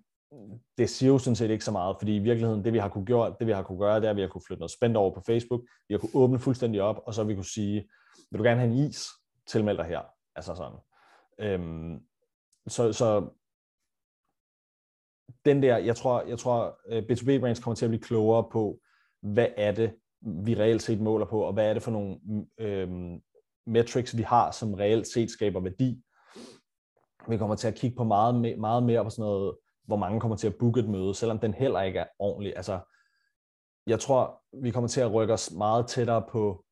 det 0.78 0.90
siger 0.90 1.12
jo 1.12 1.18
sådan 1.18 1.37
set 1.37 1.50
ikke 1.50 1.64
så 1.64 1.73
meget, 1.73 1.97
fordi 1.99 2.16
i 2.16 2.18
virkeligheden, 2.18 2.64
det 2.64 2.73
vi 2.73 2.78
har 2.78 2.88
kunne 2.88 3.06
gøre, 3.06 3.35
det 3.38 3.47
vi 3.47 3.52
har 3.52 3.62
kunne 3.62 3.78
gøre, 3.78 4.00
det 4.00 4.06
er, 4.06 4.11
at 4.11 4.16
vi 4.16 4.21
har 4.21 4.28
kunne 4.28 4.42
flytte 4.47 4.61
noget 4.61 4.71
spændt 4.71 4.97
over 4.97 5.14
på 5.14 5.23
Facebook, 5.26 5.61
vi 5.88 5.95
har 5.95 5.99
kunne 5.99 6.14
åbne 6.14 6.38
fuldstændig 6.38 6.83
op, 6.83 7.02
og 7.06 7.14
så 7.14 7.23
har 7.23 7.28
vi 7.28 7.35
kunne 7.35 7.45
sige, 7.45 7.88
vil 8.30 8.38
du 8.38 8.45
gerne 8.45 8.61
have 8.61 8.73
en 8.73 8.78
is, 8.78 9.06
tilmeld 9.47 9.76
dig 9.76 9.87
her. 9.87 10.00
Altså 10.37 10.54
sådan. 10.54 10.78
Øhm, 11.38 12.00
så, 12.66 12.92
så 12.92 13.28
den 15.45 15.62
der, 15.62 15.76
jeg 15.76 15.97
tror, 15.97 16.23
jeg 16.23 16.38
tror 16.38 16.78
øh, 16.88 17.02
B2B 17.02 17.40
brands 17.40 17.61
kommer 17.61 17.75
til 17.76 17.85
at 17.85 17.90
blive 17.90 18.02
klogere 18.02 18.49
på, 18.52 18.80
hvad 19.23 19.49
er 19.56 19.73
det, 19.73 19.95
vi 20.21 20.54
reelt 20.54 20.83
set 20.83 21.00
måler 21.00 21.26
på, 21.26 21.40
og 21.40 21.52
hvad 21.52 21.71
er 21.71 21.75
det 21.75 21.83
for 21.83 21.90
nogle 21.90 22.18
øhm, 22.59 23.21
metrics, 23.66 24.16
vi 24.16 24.23
har, 24.23 24.50
som 24.50 24.75
reelt 24.75 25.06
set 25.06 25.30
skaber 25.30 25.61
værdi. 25.61 26.02
Vi 27.28 27.37
kommer 27.37 27.56
til 27.56 27.68
at 27.68 27.75
kigge 27.75 27.97
på 27.97 28.04
meget, 28.04 28.59
meget 28.59 28.83
mere 28.83 29.04
på 29.04 29.11
sådan 29.11 29.23
noget, 29.23 29.56
hvor 29.87 29.97
mange 29.97 30.21
kommer 30.21 30.37
til 30.37 30.47
at 30.47 30.57
booke 30.59 30.81
et 30.81 30.88
møde, 30.88 31.14
selvom 31.14 31.38
den 31.38 31.55
heller 31.55 31.83
ikke 31.83 31.99
er 31.99 32.07
ordentlig. 32.19 32.57
Altså, 32.57 32.81
jeg 33.87 34.00
tror, 34.00 34.43
vi 34.62 34.71
kommer 34.71 34.88
til 34.88 35.00
at 35.00 35.12
rykke 35.12 35.35
os 35.35 35.50
meget 35.50 35.87
tættere 35.87 36.25
på 36.31 36.64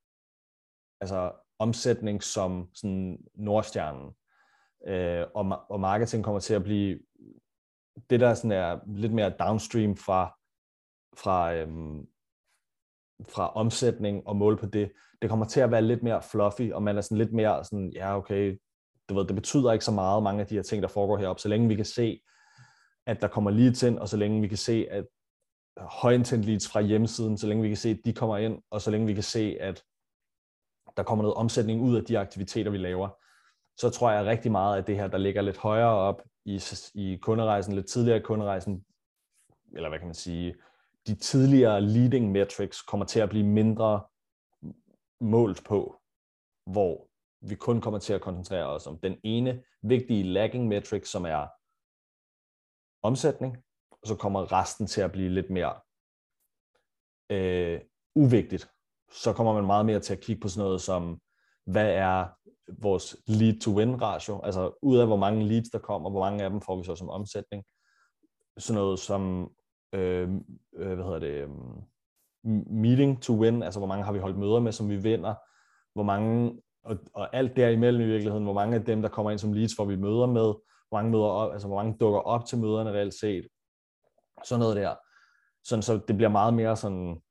altså, 1.00 1.33
omsætning 1.59 2.23
som 2.23 2.68
sådan 2.75 3.18
Nordstjernen. 3.35 4.14
Øh, 4.87 5.26
og, 5.35 5.64
og 5.68 5.80
marketing 5.80 6.25
kommer 6.25 6.40
til 6.40 6.54
at 6.54 6.62
blive 6.62 6.99
det, 8.11 8.21
der 8.21 8.35
sådan 8.35 8.52
er 8.52 8.78
lidt 8.87 9.12
mere 9.12 9.30
downstream 9.30 9.97
fra, 9.97 10.38
fra, 11.16 11.54
øhm, 11.54 12.06
fra 13.28 13.52
omsætning 13.52 14.26
og 14.26 14.37
mål 14.37 14.59
på 14.59 14.66
det, 14.66 14.92
det 15.23 15.30
kommer 15.30 15.47
til 15.47 15.61
at 15.61 15.71
være 15.71 15.83
lidt 15.83 16.02
mere 16.02 16.23
fluffy, 16.23 16.73
og 16.73 16.83
man 16.83 16.97
er 16.97 17.00
sådan 17.00 17.18
lidt 17.18 17.33
mere 17.33 17.64
sådan, 17.64 17.92
ja 17.94 18.16
okay, 18.16 18.59
du 19.09 19.14
ved, 19.14 19.26
det 19.26 19.35
betyder 19.35 19.73
ikke 19.73 19.85
så 19.85 19.92
meget, 19.92 20.23
mange 20.23 20.40
af 20.40 20.47
de 20.47 20.54
her 20.54 20.62
ting, 20.62 20.83
der 20.83 20.88
foregår 20.88 21.16
heroppe, 21.16 21.42
så 21.42 21.49
længe 21.49 21.68
vi 21.68 21.75
kan 21.75 21.85
se, 21.85 22.21
at 23.06 23.20
der 23.20 23.28
kommer 23.28 23.50
leads 23.50 23.82
ind, 23.82 23.99
og 23.99 24.08
så 24.08 24.16
længe 24.16 24.40
vi 24.40 24.49
kan 24.49 24.56
se, 24.56 24.87
at 24.90 25.06
højintent 25.76 26.44
leads 26.44 26.68
fra 26.68 26.80
hjemmesiden, 26.80 27.38
så 27.38 27.46
længe 27.46 27.62
vi 27.62 27.68
kan 27.68 27.76
se, 27.76 27.90
at 27.90 28.00
de 28.04 28.12
kommer 28.12 28.37
ind, 28.37 28.62
og 28.70 28.80
så 28.80 28.90
længe 28.90 29.06
vi 29.06 29.14
kan 29.14 29.23
se, 29.23 29.56
at 29.61 29.84
der 30.96 31.02
kommer 31.02 31.23
noget 31.23 31.37
omsætning 31.37 31.82
ud 31.82 31.96
af 31.96 32.04
de 32.04 32.18
aktiviteter, 32.18 32.70
vi 32.70 32.78
laver, 32.78 33.08
så 33.76 33.90
tror 33.90 34.11
jeg 34.11 34.26
rigtig 34.26 34.52
meget, 34.52 34.78
at 34.78 34.87
det 34.87 34.96
her, 34.96 35.08
der 35.08 35.18
ligger 35.18 35.42
lidt 35.42 35.56
højere 35.56 35.94
op 35.94 36.23
i, 36.44 36.61
i 36.94 37.16
kunderejsen, 37.16 37.75
lidt 37.75 37.87
tidligere 37.87 38.18
i 38.18 38.23
kunderejsen, 38.23 38.84
eller 39.73 39.88
hvad 39.88 39.99
kan 39.99 40.08
man 40.08 40.14
sige, 40.14 40.54
de 41.06 41.14
tidligere 41.14 41.80
leading 41.80 42.32
metrics 42.32 42.82
kommer 42.82 43.06
til 43.06 43.20
at 43.20 43.28
blive 43.28 43.46
mindre 43.46 44.02
målt 45.20 45.64
på, 45.64 46.00
hvor 46.66 47.08
vi 47.49 47.54
kun 47.54 47.80
kommer 47.80 47.99
til 47.99 48.12
at 48.12 48.20
koncentrere 48.20 48.66
os 48.66 48.87
om 48.87 48.99
den 48.99 49.16
ene 49.23 49.62
vigtige 49.82 50.23
lagging 50.23 50.68
metric, 50.68 51.08
som 51.08 51.25
er 51.25 51.49
omsætning, 53.04 53.56
og 53.90 54.08
så 54.08 54.16
kommer 54.16 54.52
resten 54.52 54.87
til 54.87 55.00
at 55.00 55.12
blive 55.12 55.28
lidt 55.28 55.50
mere 55.50 55.75
øh, 57.30 57.80
uvigtigt. 58.14 58.70
Så 59.12 59.32
kommer 59.32 59.52
man 59.52 59.66
meget 59.66 59.87
mere 59.87 60.00
til 60.00 60.12
at 60.12 60.20
kigge 60.20 60.40
på 60.40 60.49
sådan 60.49 60.64
noget 60.64 60.80
som, 60.80 61.20
hvad 61.66 61.94
er 61.94 62.26
vores 62.82 63.16
lead-to-win 63.26 64.02
ratio, 64.02 64.40
altså 64.40 64.78
ud 64.82 64.99
af 64.99 65.06
hvor 65.06 65.16
mange 65.16 65.49
leads 65.49 65.68
der 65.68 65.78
kommer, 65.78 66.11
hvor 66.11 66.20
mange 66.20 66.44
af 66.44 66.50
dem 66.50 66.61
får 66.61 66.76
vi 66.76 66.84
så 66.84 66.96
som 66.96 67.08
omsætning. 67.08 67.64
Sådan 68.58 68.80
noget 68.80 68.99
som, 68.99 69.50
øh, 69.92 70.28
øh 70.76 70.94
hvad 70.94 71.04
hedder 71.04 71.18
det, 71.18 71.34
øh, 71.34 71.50
meeting 72.70 73.23
to 73.23 73.34
win, 73.40 73.62
altså 73.62 73.80
hvor 73.80 73.87
mange 73.87 74.04
har 74.04 74.12
vi 74.12 74.18
holdt 74.18 74.38
møder 74.38 74.61
med, 74.61 74.73
som 74.73 74.90
vi 74.90 74.96
vinder, 74.96 75.34
hvor 75.94 76.02
mange, 76.02 76.62
og, 76.84 76.99
og 77.14 77.37
alt 77.37 77.56
derimellem 77.56 78.02
i 78.02 78.06
virkeligheden, 78.06 78.44
hvor 78.44 78.52
mange 78.52 78.76
af 78.76 78.84
dem, 78.84 79.02
der 79.02 79.08
kommer 79.08 79.30
ind 79.30 79.38
som 79.38 79.52
leads, 79.52 79.76
får 79.76 79.84
vi 79.84 79.96
møder 79.96 80.26
med, 80.26 80.54
hvor 80.88 80.99
mange, 80.99 81.11
møder 81.11 81.25
op, 81.25 81.53
altså 81.53 81.69
hvor 81.69 81.76
mange 81.76 81.97
dukker 82.00 82.21
op 82.21 82.47
til 82.47 82.59
møderne 82.59 82.91
reelt 82.91 83.14
set, 83.14 83.49
sådan 84.45 84.61
noget 84.61 84.76
der. 84.76 84.95
Sådan, 85.64 85.83
så 85.83 86.00
det 86.09 86.17
bliver 86.17 86.29
meget 86.29 86.55
mere 86.55 86.76
sådan 86.76 87.23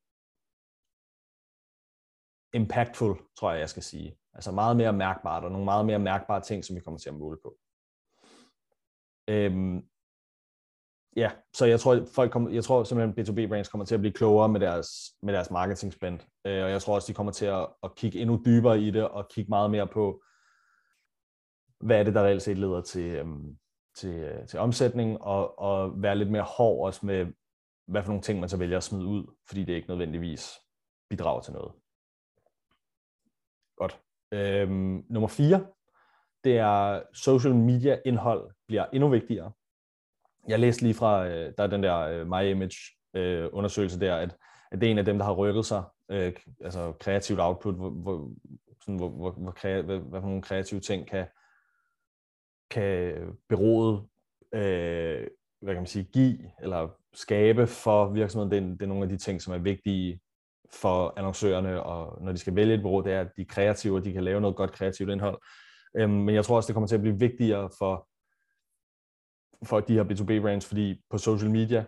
impactful, 2.53 3.17
tror 3.39 3.51
jeg, 3.51 3.59
jeg 3.59 3.69
skal 3.69 3.83
sige. 3.83 4.17
Altså 4.33 4.51
meget 4.51 4.77
mere 4.77 4.93
mærkbart, 4.93 5.43
og 5.43 5.51
nogle 5.51 5.65
meget 5.65 5.85
mere 5.85 5.99
mærkbare 5.99 6.41
ting, 6.41 6.65
som 6.65 6.75
vi 6.75 6.81
kommer 6.81 6.97
til 6.99 7.09
at 7.09 7.15
måle 7.15 7.37
på. 7.43 7.57
Øhm, 9.27 9.81
ja, 11.15 11.31
så 11.53 11.65
jeg 11.65 11.79
tror, 11.79 12.05
folk 12.15 12.31
kommer, 12.31 12.49
jeg 12.49 12.63
tror 12.63 12.83
simpelthen, 12.83 13.25
B2B 13.25 13.47
brands 13.47 13.69
kommer 13.69 13.85
til 13.85 13.95
at 13.95 14.01
blive 14.01 14.13
klogere 14.13 14.49
med 14.49 14.59
deres, 14.59 14.89
med 15.21 15.33
deres 15.33 15.51
marketing 15.51 15.93
spend. 15.93 16.19
Øh, 16.47 16.63
og 16.63 16.69
jeg 16.69 16.81
tror 16.81 16.95
også, 16.95 17.07
de 17.07 17.13
kommer 17.13 17.31
til 17.31 17.45
at, 17.45 17.67
at 17.83 17.95
kigge 17.95 18.19
endnu 18.19 18.41
dybere 18.45 18.81
i 18.81 18.91
det, 18.91 19.09
og 19.09 19.29
kigge 19.29 19.49
meget 19.49 19.71
mere 19.71 19.87
på, 19.87 20.23
hvad 21.85 21.99
er 21.99 22.03
det, 22.03 22.13
der 22.13 22.23
reelt 22.23 22.41
set 22.41 22.57
leder 22.57 22.81
til, 22.81 23.05
øhm, 23.05 23.57
til, 23.95 24.09
øh, 24.09 24.47
til 24.47 24.59
omsætning, 24.59 25.21
og, 25.21 25.59
og 25.59 26.01
være 26.03 26.15
lidt 26.15 26.31
mere 26.31 26.45
hård 26.57 26.85
også 26.85 27.05
med, 27.05 27.27
hvad 27.87 28.03
for 28.03 28.09
nogle 28.09 28.21
ting 28.21 28.39
man 28.39 28.49
så 28.49 28.57
vælger 28.57 28.77
at 28.77 28.83
smide 28.83 29.05
ud, 29.05 29.35
fordi 29.47 29.63
det 29.63 29.73
ikke 29.73 29.89
nødvendigvis 29.89 30.51
bidrager 31.09 31.41
til 31.41 31.53
noget. 31.53 31.71
Godt. 33.77 34.01
Øhm, 34.31 35.05
nummer 35.09 35.27
4, 35.27 35.65
det 36.43 36.57
er 36.57 37.01
social 37.13 37.55
media 37.55 37.99
indhold 38.05 38.51
bliver 38.67 38.85
endnu 38.93 39.09
vigtigere. 39.09 39.51
Jeg 40.47 40.59
læste 40.59 40.81
lige 40.81 40.93
fra, 40.93 41.27
øh, 41.27 41.53
der 41.57 41.63
er 41.63 41.67
den 41.67 41.83
der 41.83 41.99
øh, 41.99 42.27
My 42.27 42.51
Image 42.51 42.77
øh, 43.13 43.49
undersøgelse 43.53 43.99
der, 43.99 44.15
at, 44.15 44.37
at 44.71 44.81
det 44.81 44.87
er 44.87 44.91
en 44.91 44.97
af 44.97 45.05
dem, 45.05 45.17
der 45.17 45.25
har 45.25 45.33
rykket 45.33 45.65
sig, 45.65 45.83
øh, 46.11 46.33
altså 46.61 46.93
kreativt 46.99 47.39
output, 47.39 47.75
hvor, 47.75 47.89
hvor, 47.89 48.31
sådan, 48.81 48.95
hvor, 48.95 49.09
hvor, 49.09 49.31
hvor 49.31 49.51
krea, 49.51 49.81
hvad, 49.81 49.97
hvad 49.97 50.21
for 50.21 50.27
nogle 50.27 50.41
kreative 50.41 50.79
ting 50.79 51.07
kan, 51.07 51.25
kan 52.73 53.13
byrådet 53.49 54.03
øh, 54.53 55.27
hvad 55.63 55.73
kan 55.73 55.81
man 55.81 55.87
sige, 55.87 56.03
give 56.13 56.37
eller 56.61 56.89
skabe 57.13 57.67
for 57.67 58.09
virksomheden. 58.09 58.51
Det 58.51 58.57
er, 58.57 58.75
det 58.77 58.81
er 58.81 58.87
nogle 58.87 59.03
af 59.03 59.09
de 59.09 59.17
ting, 59.17 59.41
som 59.41 59.53
er 59.53 59.57
vigtige 59.57 60.19
for 60.73 61.13
annoncørerne, 61.17 61.83
og 61.83 62.23
når 62.23 62.31
de 62.31 62.37
skal 62.37 62.55
vælge 62.55 62.73
et 62.73 62.81
bureau, 62.81 63.01
det 63.01 63.13
er, 63.13 63.21
at 63.21 63.31
de 63.37 63.41
er 63.41 63.45
kreative, 63.49 63.95
og 63.95 64.05
de 64.05 64.13
kan 64.13 64.23
lave 64.23 64.41
noget 64.41 64.55
godt 64.55 64.71
kreativt 64.71 65.09
indhold. 65.09 65.37
Øhm, 65.97 66.11
men 66.11 66.35
jeg 66.35 66.45
tror 66.45 66.55
også, 66.55 66.67
det 66.67 66.73
kommer 66.73 66.87
til 66.87 66.95
at 66.95 67.01
blive 67.01 67.19
vigtigere 67.19 67.69
for, 67.77 68.07
for 69.65 69.79
de 69.79 69.93
her 69.93 70.03
B2B-brands, 70.03 70.65
fordi 70.65 71.01
på 71.09 71.17
social 71.17 71.51
media, 71.51 71.85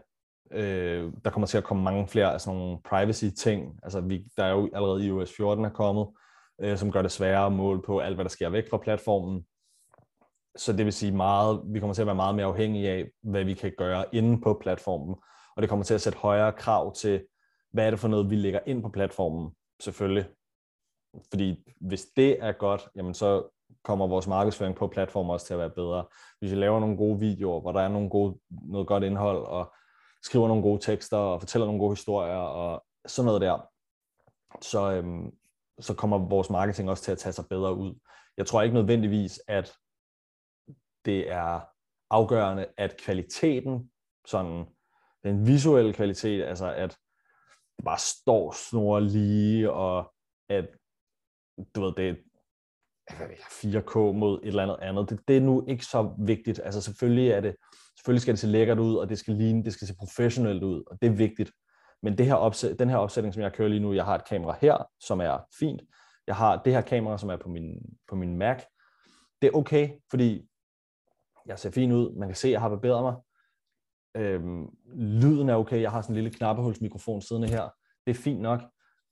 øh, 0.51 1.13
der 1.23 1.29
kommer 1.29 1.47
til 1.47 1.57
at 1.57 1.63
komme 1.63 1.83
mange 1.83 2.07
flere 2.07 2.33
af 2.33 2.41
sådan 2.41 2.59
nogle 2.59 2.77
privacy-ting. 2.83 3.79
Altså, 3.83 4.01
vi, 4.01 4.25
der 4.37 4.43
er 4.43 4.51
jo 4.51 4.69
allerede 4.73 5.05
iOS 5.05 5.33
14 5.37 5.65
er 5.65 5.69
kommet, 5.69 6.07
øh, 6.61 6.77
som 6.77 6.91
gør 6.91 7.01
det 7.01 7.11
sværere 7.11 7.45
at 7.45 7.51
måle 7.51 7.81
på 7.81 7.99
alt, 7.99 8.15
hvad 8.15 8.25
der 8.25 8.29
sker 8.29 8.49
væk 8.49 8.69
fra 8.69 8.77
platformen. 8.77 9.45
Så 10.57 10.73
det 10.73 10.85
vil 10.85 10.93
sige 10.93 11.11
meget, 11.11 11.61
vi 11.65 11.79
kommer 11.79 11.93
til 11.93 12.01
at 12.01 12.05
være 12.05 12.15
meget 12.15 12.35
mere 12.35 12.45
afhængige 12.45 12.89
af, 12.89 13.05
hvad 13.23 13.43
vi 13.43 13.53
kan 13.53 13.71
gøre 13.77 14.05
inde 14.11 14.41
på 14.41 14.59
platformen. 14.61 15.15
Og 15.55 15.61
det 15.61 15.69
kommer 15.69 15.85
til 15.85 15.93
at 15.93 16.01
sætte 16.01 16.19
højere 16.19 16.51
krav 16.51 16.95
til, 16.95 17.25
hvad 17.73 17.85
er 17.85 17.89
det 17.89 17.99
for 17.99 18.07
noget, 18.07 18.29
vi 18.29 18.35
lægger 18.35 18.59
ind 18.65 18.83
på 18.83 18.89
platformen, 18.89 19.51
selvfølgelig. 19.81 20.25
Fordi 21.29 21.63
hvis 21.81 22.05
det 22.15 22.43
er 22.43 22.51
godt, 22.51 22.87
jamen 22.95 23.13
så 23.13 23.43
kommer 23.83 24.07
vores 24.07 24.27
markedsføring 24.27 24.75
på 24.75 24.87
platformen 24.87 25.31
også 25.31 25.45
til 25.45 25.53
at 25.53 25.59
være 25.59 25.69
bedre. 25.69 26.05
Hvis 26.39 26.51
vi 26.51 26.55
laver 26.55 26.79
nogle 26.79 26.97
gode 26.97 27.19
videoer, 27.19 27.61
hvor 27.61 27.71
der 27.71 27.81
er 27.81 27.87
nogle 27.87 28.09
gode, 28.09 28.39
noget 28.49 28.87
godt 28.87 29.03
indhold, 29.03 29.45
og 29.45 29.73
skriver 30.23 30.47
nogle 30.47 30.63
gode 30.63 30.81
tekster, 30.81 31.17
og 31.17 31.41
fortæller 31.41 31.65
nogle 31.65 31.79
gode 31.79 31.91
historier, 31.91 32.37
og 32.37 32.83
sådan 33.05 33.25
noget 33.25 33.41
der, 33.41 33.67
så, 34.61 34.91
øhm, 34.91 35.31
så 35.79 35.93
kommer 35.93 36.17
vores 36.17 36.49
marketing 36.49 36.89
også 36.89 37.03
til 37.03 37.11
at 37.11 37.17
tage 37.17 37.33
sig 37.33 37.45
bedre 37.49 37.75
ud. 37.75 37.95
Jeg 38.37 38.45
tror 38.45 38.61
ikke 38.61 38.75
nødvendigvis, 38.75 39.41
at 39.47 39.73
det 41.05 41.31
er 41.31 41.61
afgørende, 42.09 42.67
at 42.77 42.97
kvaliteten, 42.97 43.91
sådan 44.27 44.65
den 45.23 45.47
visuelle 45.47 45.93
kvalitet, 45.93 46.43
altså 46.43 46.73
at 46.73 46.97
det 47.77 47.85
bare 47.85 47.99
står 47.99 48.51
snor 48.69 48.99
lige, 48.99 49.71
og 49.71 50.13
at 50.49 50.67
du 51.75 51.81
ved, 51.81 51.93
det 51.97 52.09
er 52.09 52.15
4K 53.09 53.97
mod 53.97 54.39
et 54.41 54.47
eller 54.47 54.63
andet 54.63 54.77
andet. 54.81 55.09
Det, 55.09 55.19
det 55.27 55.37
er 55.37 55.41
nu 55.41 55.65
ikke 55.67 55.85
så 55.85 56.15
vigtigt. 56.19 56.61
Altså 56.63 56.81
selvfølgelig 56.81 57.29
er 57.29 57.41
det, 57.41 57.55
selvfølgelig 57.97 58.21
skal 58.21 58.33
det 58.33 58.39
se 58.39 58.47
lækkert 58.47 58.79
ud, 58.79 58.95
og 58.95 59.09
det 59.09 59.19
skal 59.19 59.33
ligne, 59.33 59.63
det 59.63 59.73
skal 59.73 59.87
se 59.87 59.95
professionelt 59.99 60.63
ud, 60.63 60.83
og 60.87 60.97
det 61.01 61.07
er 61.07 61.15
vigtigt. 61.15 61.51
Men 62.03 62.17
det 62.17 62.25
her 62.25 62.35
opsæt, 62.35 62.79
den 62.79 62.89
her 62.89 62.97
opsætning, 62.97 63.33
som 63.33 63.43
jeg 63.43 63.53
kører 63.53 63.69
lige 63.69 63.79
nu, 63.79 63.93
jeg 63.93 64.05
har 64.05 64.15
et 64.15 64.27
kamera 64.27 64.57
her, 64.61 64.89
som 64.99 65.19
er 65.19 65.37
fint. 65.59 65.81
Jeg 66.27 66.35
har 66.35 66.61
det 66.63 66.73
her 66.73 66.81
kamera, 66.81 67.17
som 67.17 67.29
er 67.29 67.37
på 67.37 67.49
min, 67.49 67.97
på 68.09 68.15
min 68.15 68.37
Mac. 68.37 68.63
Det 69.41 69.47
er 69.47 69.57
okay, 69.57 69.89
fordi 70.09 70.49
jeg 71.45 71.59
ser 71.59 71.71
fin 71.71 71.91
ud. 71.91 72.15
Man 72.15 72.29
kan 72.29 72.35
se, 72.35 72.47
at 72.47 72.51
jeg 72.51 72.61
har 72.61 72.69
barberet 72.69 73.03
mig. 73.03 73.15
Øhm, 74.17 74.67
lyden 74.95 75.49
er 75.49 75.55
okay. 75.55 75.81
Jeg 75.81 75.91
har 75.91 76.01
sådan 76.01 76.15
en 76.15 76.23
lille 76.23 76.37
knappehulsmikrofon 76.37 77.21
siddende 77.21 77.47
her. 77.47 77.69
Det 78.05 78.11
er 78.11 78.21
fint 78.21 78.41
nok. 78.41 78.61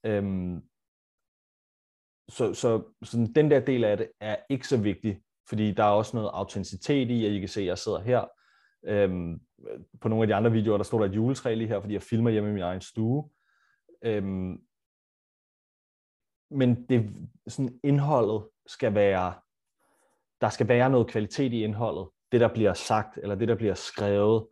Øhm, 0.06 0.62
så, 2.28 2.54
så 2.54 2.82
sådan, 3.02 3.32
den 3.32 3.50
der 3.50 3.60
del 3.60 3.84
af 3.84 3.96
det 3.96 4.10
er 4.20 4.36
ikke 4.50 4.68
så 4.68 4.76
vigtig, 4.76 5.22
fordi 5.48 5.72
der 5.72 5.84
er 5.84 5.88
også 5.88 6.16
noget 6.16 6.30
autenticitet 6.32 7.10
i, 7.10 7.26
at 7.26 7.32
I 7.32 7.38
kan 7.38 7.48
se, 7.48 7.60
at 7.60 7.66
jeg 7.66 7.78
sidder 7.78 8.00
her. 8.00 8.24
Øhm, 8.84 9.40
på 10.00 10.08
nogle 10.08 10.22
af 10.22 10.26
de 10.26 10.34
andre 10.34 10.52
videoer, 10.52 10.76
der 10.76 10.84
står 10.84 10.98
der 10.98 11.06
et 11.06 11.14
juletræ 11.14 11.54
lige 11.54 11.68
her, 11.68 11.80
fordi 11.80 11.94
jeg 11.94 12.02
filmer 12.02 12.30
hjemme 12.30 12.50
i 12.50 12.52
min 12.52 12.62
egen 12.62 12.80
stue. 12.80 13.30
Øhm, 14.02 14.58
men 16.50 16.88
det, 16.88 17.28
sådan 17.46 17.80
indholdet 17.84 18.48
skal 18.66 18.94
være, 18.94 19.34
der 20.40 20.48
skal 20.48 20.68
være 20.68 20.90
noget 20.90 21.06
kvalitet 21.06 21.52
i 21.52 21.64
indholdet. 21.64 22.08
Det, 22.34 22.40
der 22.40 22.48
bliver 22.48 22.74
sagt, 22.74 23.18
eller 23.22 23.34
det, 23.34 23.48
der 23.48 23.54
bliver 23.54 23.74
skrevet, 23.74 24.46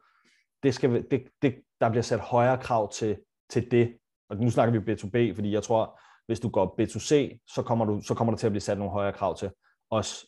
det 0.62 0.75
skal, 0.75 0.91
det, 1.11 1.29
det, 1.43 1.55
der 1.81 1.91
bliver 1.91 2.03
sat 2.03 2.21
højere 2.21 2.59
krav 2.59 2.93
til, 2.93 3.19
til 3.51 3.71
det. 3.71 3.97
Og 4.29 4.37
nu 4.37 4.51
snakker 4.51 4.81
vi 4.81 4.93
B2B, 4.93 5.35
fordi 5.35 5.53
jeg 5.53 5.62
tror, 5.62 6.01
hvis 6.27 6.41
du 6.41 6.49
går 6.49 6.77
B2C, 6.81 7.39
så 7.55 7.62
kommer, 7.62 7.85
du, 7.85 8.01
så 8.01 8.15
kommer 8.15 8.33
der 8.33 8.39
til 8.39 8.47
at 8.47 8.53
blive 8.53 8.61
sat 8.61 8.79
nogle 8.79 8.93
højere 8.93 9.12
krav 9.12 9.37
til. 9.37 9.51
Også 9.91 10.27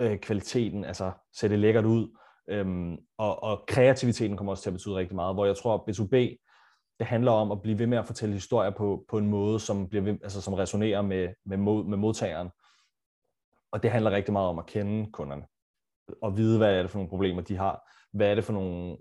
øh, 0.00 0.18
kvaliteten, 0.18 0.84
altså 0.84 1.12
se 1.32 1.48
det 1.48 1.58
lækkert 1.58 1.84
ud, 1.84 2.18
øhm, 2.48 2.96
og, 3.18 3.42
og 3.42 3.64
kreativiteten 3.66 4.36
kommer 4.36 4.52
også 4.52 4.62
til 4.62 4.70
at 4.70 4.74
betyde 4.74 4.96
rigtig 4.96 5.16
meget, 5.16 5.34
hvor 5.34 5.44
jeg 5.44 5.56
tror, 5.56 5.74
at 5.74 5.80
B2B, 5.80 6.16
det 6.98 7.06
handler 7.06 7.32
om 7.32 7.52
at 7.52 7.62
blive 7.62 7.78
ved 7.78 7.86
med 7.86 7.98
at 7.98 8.06
fortælle 8.06 8.34
historier 8.34 8.70
på, 8.70 9.04
på 9.08 9.18
en 9.18 9.26
måde, 9.26 9.60
som, 9.60 9.88
bliver 9.88 10.02
ved, 10.02 10.18
altså, 10.22 10.40
som 10.40 10.54
resonerer 10.54 11.02
med, 11.02 11.28
med, 11.46 11.56
mod, 11.56 11.84
med 11.84 11.98
modtageren. 11.98 12.50
Og 13.72 13.82
det 13.82 13.90
handler 13.90 14.10
rigtig 14.10 14.32
meget 14.32 14.48
om 14.48 14.58
at 14.58 14.66
kende 14.66 15.12
kunderne, 15.12 15.46
og 16.22 16.36
vide, 16.36 16.58
hvad 16.58 16.78
er 16.78 16.82
det 16.82 16.90
for 16.90 16.98
nogle 16.98 17.10
problemer, 17.10 17.42
de 17.42 17.56
har. 17.56 17.90
Hvad 18.12 18.30
er 18.30 18.34
det 18.34 18.44
for 18.44 18.52
nogle 18.52 18.96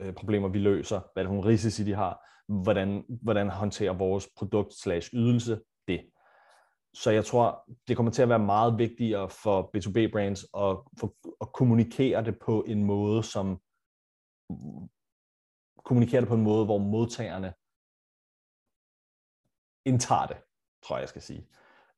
øh, 0.00 0.14
problemer, 0.14 0.48
vi 0.48 0.58
løser? 0.58 1.00
Hvad 1.00 1.22
er 1.22 1.22
det 1.22 1.28
for 1.28 1.34
nogle 1.34 1.50
risici, 1.50 1.84
de 1.84 1.94
har? 1.94 2.20
Hvordan, 2.62 3.04
hvordan 3.22 3.48
håndterer 3.48 3.92
vores 3.92 4.28
produkt 4.36 4.74
slash 4.74 5.14
ydelse 5.14 5.60
det? 5.88 6.10
Så 6.94 7.10
jeg 7.10 7.24
tror, 7.24 7.70
det 7.88 7.96
kommer 7.96 8.12
til 8.12 8.22
at 8.22 8.28
være 8.28 8.38
meget 8.38 8.78
vigtigere 8.78 9.30
for 9.30 9.70
B2B-brands 9.76 10.42
at, 10.42 10.78
for, 11.00 11.14
at 11.40 11.52
kommunikere 11.52 12.24
det 12.24 12.38
på 12.38 12.62
en 12.62 12.84
måde, 12.84 13.22
som 13.22 13.60
kommunikere 15.84 16.20
det 16.20 16.28
på 16.28 16.34
en 16.34 16.42
måde, 16.42 16.64
hvor 16.64 16.78
modtagerne 16.78 17.54
indtager 19.84 20.26
det, 20.26 20.36
tror 20.82 20.96
jeg, 20.96 21.00
jeg 21.00 21.08
skal 21.08 21.22
sige. 21.22 21.48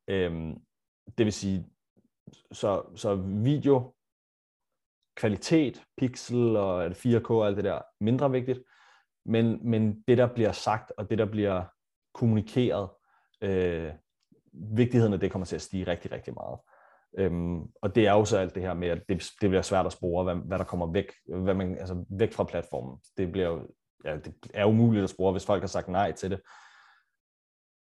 Øhm, 0.09 0.55
det 1.19 1.27
vil 1.27 1.33
sige, 1.33 1.67
så, 2.53 2.83
så 2.95 3.15
video, 3.45 3.95
kvalitet, 5.19 5.83
pixel 5.97 6.57
og 6.57 6.87
4K 6.87 7.31
og 7.31 7.47
alt 7.47 7.57
det 7.57 7.65
der, 7.65 7.81
mindre 8.01 8.31
vigtigt, 8.31 8.61
men, 9.25 9.71
men 9.71 10.03
det, 10.09 10.19
der 10.19 10.27
bliver 10.35 10.53
sagt, 10.53 10.93
og 10.99 11.11
det, 11.11 11.19
der 11.19 11.27
bliver 11.27 11.65
kommunikeret, 12.15 12.89
øh, 13.43 13.93
vigtigheden 14.53 15.13
af 15.13 15.21
det 15.21 15.33
kommer 15.33 15.47
til 15.47 15.57
at 15.57 15.63
stige 15.63 15.87
rigtig, 15.87 16.13
rigtig 16.13 16.35
meget. 16.35 16.59
Øhm, 17.19 17.63
og 17.83 17.95
det 17.95 18.07
er 18.07 18.13
jo 18.13 18.25
så 18.25 18.39
alt 18.39 18.55
det 18.55 18.63
her 18.63 18.75
med, 18.75 18.89
at 18.89 19.03
det, 19.09 19.31
det 19.41 19.51
bliver 19.51 19.63
svært 19.63 19.87
at 19.87 19.93
spore, 19.93 20.25
hvad, 20.25 20.35
hvad 20.35 20.59
der 20.59 20.65
kommer 20.65 20.93
væk, 20.93 21.13
hvad 21.29 21.55
man, 21.55 21.79
altså 21.79 22.05
væk 22.11 22.33
fra 22.33 22.45
platformen. 22.45 22.99
Det 23.17 23.33
bliver 23.33 23.47
jo, 23.47 23.67
ja, 24.05 24.17
det 24.17 24.35
er 24.55 24.65
umuligt 24.65 25.05
at 25.05 25.11
spore, 25.11 25.33
hvis 25.33 25.47
folk 25.47 25.63
har 25.63 25.69
sagt 25.69 25.89
nej 25.89 26.13
til 26.13 26.31
det. 26.31 26.41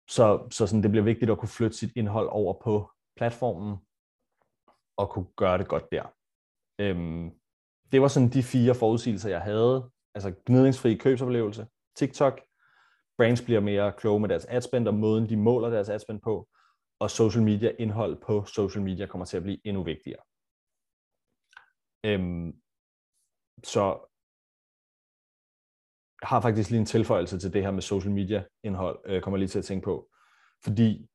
Så, 0.09 0.47
så 0.51 0.67
sådan, 0.67 0.83
det 0.83 0.91
bliver 0.91 1.03
vigtigt 1.03 1.31
at 1.31 1.37
kunne 1.37 1.49
flytte 1.49 1.77
sit 1.77 1.91
indhold 1.95 2.29
over 2.31 2.53
på 2.63 2.91
platformen, 3.17 3.77
og 4.97 5.09
kunne 5.09 5.27
gøre 5.37 5.57
det 5.57 5.67
godt 5.67 5.91
der. 5.91 6.03
Øhm, 6.79 7.31
det 7.91 8.01
var 8.01 8.07
sådan 8.07 8.29
de 8.29 8.43
fire 8.43 8.75
forudsigelser, 8.75 9.29
jeg 9.29 9.41
havde. 9.41 9.91
Altså 10.15 10.33
gnidningsfri 10.45 10.95
købsoplevelse, 10.95 11.67
TikTok, 11.95 12.41
brands 13.17 13.41
bliver 13.41 13.59
mere 13.59 13.93
kloge 13.97 14.19
med 14.19 14.29
deres 14.29 14.45
adspend 14.45 14.87
og 14.87 14.93
måden, 14.93 15.29
de 15.29 15.37
måler 15.37 15.69
deres 15.69 15.89
adspend 15.89 16.21
på, 16.21 16.49
og 16.99 17.09
social 17.09 17.43
media 17.43 17.71
indhold 17.79 18.21
på 18.21 18.45
social 18.45 18.83
media 18.83 19.05
kommer 19.05 19.25
til 19.25 19.37
at 19.37 19.43
blive 19.43 19.67
endnu 19.67 19.83
vigtigere. 19.83 20.23
Øhm, 22.05 22.61
så 23.63 24.07
jeg 26.21 26.27
har 26.29 26.41
faktisk 26.41 26.69
lige 26.69 26.79
en 26.79 26.85
tilføjelse 26.85 27.39
til 27.39 27.53
det 27.53 27.61
her 27.61 27.71
med 27.71 27.81
social 27.81 28.13
media 28.13 28.43
indhold, 28.63 28.99
øh, 29.05 29.21
kommer 29.21 29.37
lige 29.37 29.49
til 29.49 29.59
at 29.59 29.65
tænke 29.65 29.85
på. 29.85 30.09
Fordi 30.63 31.07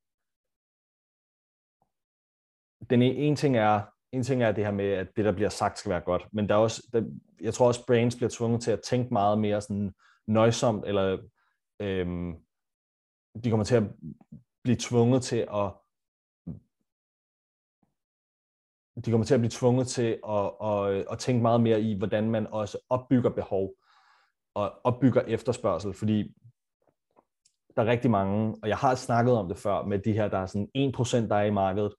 den 2.90 3.02
ene, 3.02 3.36
ting 3.36 3.56
er, 3.56 3.95
en 4.16 4.22
ting 4.22 4.42
er 4.42 4.52
det 4.52 4.64
her 4.64 4.72
med, 4.72 4.84
at 4.84 5.16
det, 5.16 5.24
der 5.24 5.32
bliver 5.32 5.48
sagt, 5.48 5.78
skal 5.78 5.90
være 5.90 6.00
godt, 6.00 6.28
men 6.32 6.48
der 6.48 6.54
er 6.54 6.58
også, 6.58 6.82
der, 6.92 7.02
jeg 7.40 7.54
tror 7.54 7.66
også, 7.66 7.86
brains 7.86 8.16
bliver 8.16 8.30
tvunget 8.32 8.62
til 8.62 8.70
at 8.70 8.80
tænke 8.80 9.12
meget 9.12 9.38
mere 9.38 9.60
sådan 9.60 9.94
nøjsomt, 10.26 10.84
eller 10.86 11.18
øhm, 11.80 12.34
de 13.44 13.50
kommer 13.50 13.64
til 13.64 13.76
at 13.76 13.82
blive 14.62 14.76
tvunget 14.80 15.22
til 15.22 15.36
at 15.36 15.72
de 19.04 19.10
kommer 19.10 19.24
til 19.24 19.34
at 19.34 19.40
blive 19.40 19.50
tvunget 19.50 19.88
til 19.88 20.18
at, 20.28 20.50
at, 20.62 21.06
at 21.10 21.18
tænke 21.18 21.42
meget 21.42 21.60
mere 21.60 21.80
i, 21.80 21.98
hvordan 21.98 22.30
man 22.30 22.46
også 22.46 22.78
opbygger 22.90 23.30
behov 23.30 23.74
og 24.54 24.80
opbygger 24.84 25.20
efterspørgsel, 25.20 25.94
fordi 25.94 26.34
der 27.76 27.82
er 27.82 27.86
rigtig 27.86 28.10
mange, 28.10 28.56
og 28.62 28.68
jeg 28.68 28.76
har 28.76 28.94
snakket 28.94 29.34
om 29.34 29.48
det 29.48 29.58
før, 29.58 29.82
med 29.82 29.98
de 29.98 30.12
her, 30.12 30.28
der 30.28 30.38
er 30.38 30.46
sådan 30.46 30.68
1%, 30.76 31.28
der 31.28 31.36
er 31.36 31.44
i 31.44 31.50
markedet, 31.50 31.94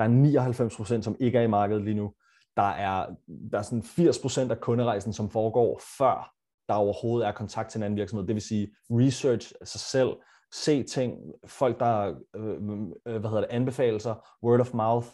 der 0.00 0.06
er 0.06 0.98
99%, 0.98 1.02
som 1.02 1.16
ikke 1.20 1.38
er 1.38 1.42
i 1.42 1.46
markedet 1.46 1.84
lige 1.84 1.96
nu, 1.96 2.12
der 2.56 2.62
er, 2.62 3.06
der 3.52 3.58
er 3.58 3.62
sådan 3.62 4.48
80% 4.48 4.50
af 4.50 4.60
kunderejsen, 4.60 5.12
som 5.12 5.30
foregår 5.30 5.80
før 5.98 6.34
der 6.70 6.76
overhovedet 6.76 7.28
er 7.28 7.32
kontakt 7.32 7.70
til 7.70 7.78
en 7.78 7.82
anden 7.82 7.96
virksomhed. 7.96 8.26
Det 8.26 8.34
vil 8.34 8.42
sige 8.42 8.74
research 8.90 9.52
sig 9.64 9.80
selv, 9.80 10.16
se 10.52 10.82
ting, 10.82 11.18
folk 11.46 11.80
der 11.80 12.14
øh, 12.36 12.44
øh, 12.46 12.78
øh 13.06 13.20
hvad 13.20 13.30
hedder 13.30 13.40
det, 13.40 13.50
anbefalelser, 13.50 14.28
word 14.42 14.60
of 14.60 14.74
mouth, 14.74 15.06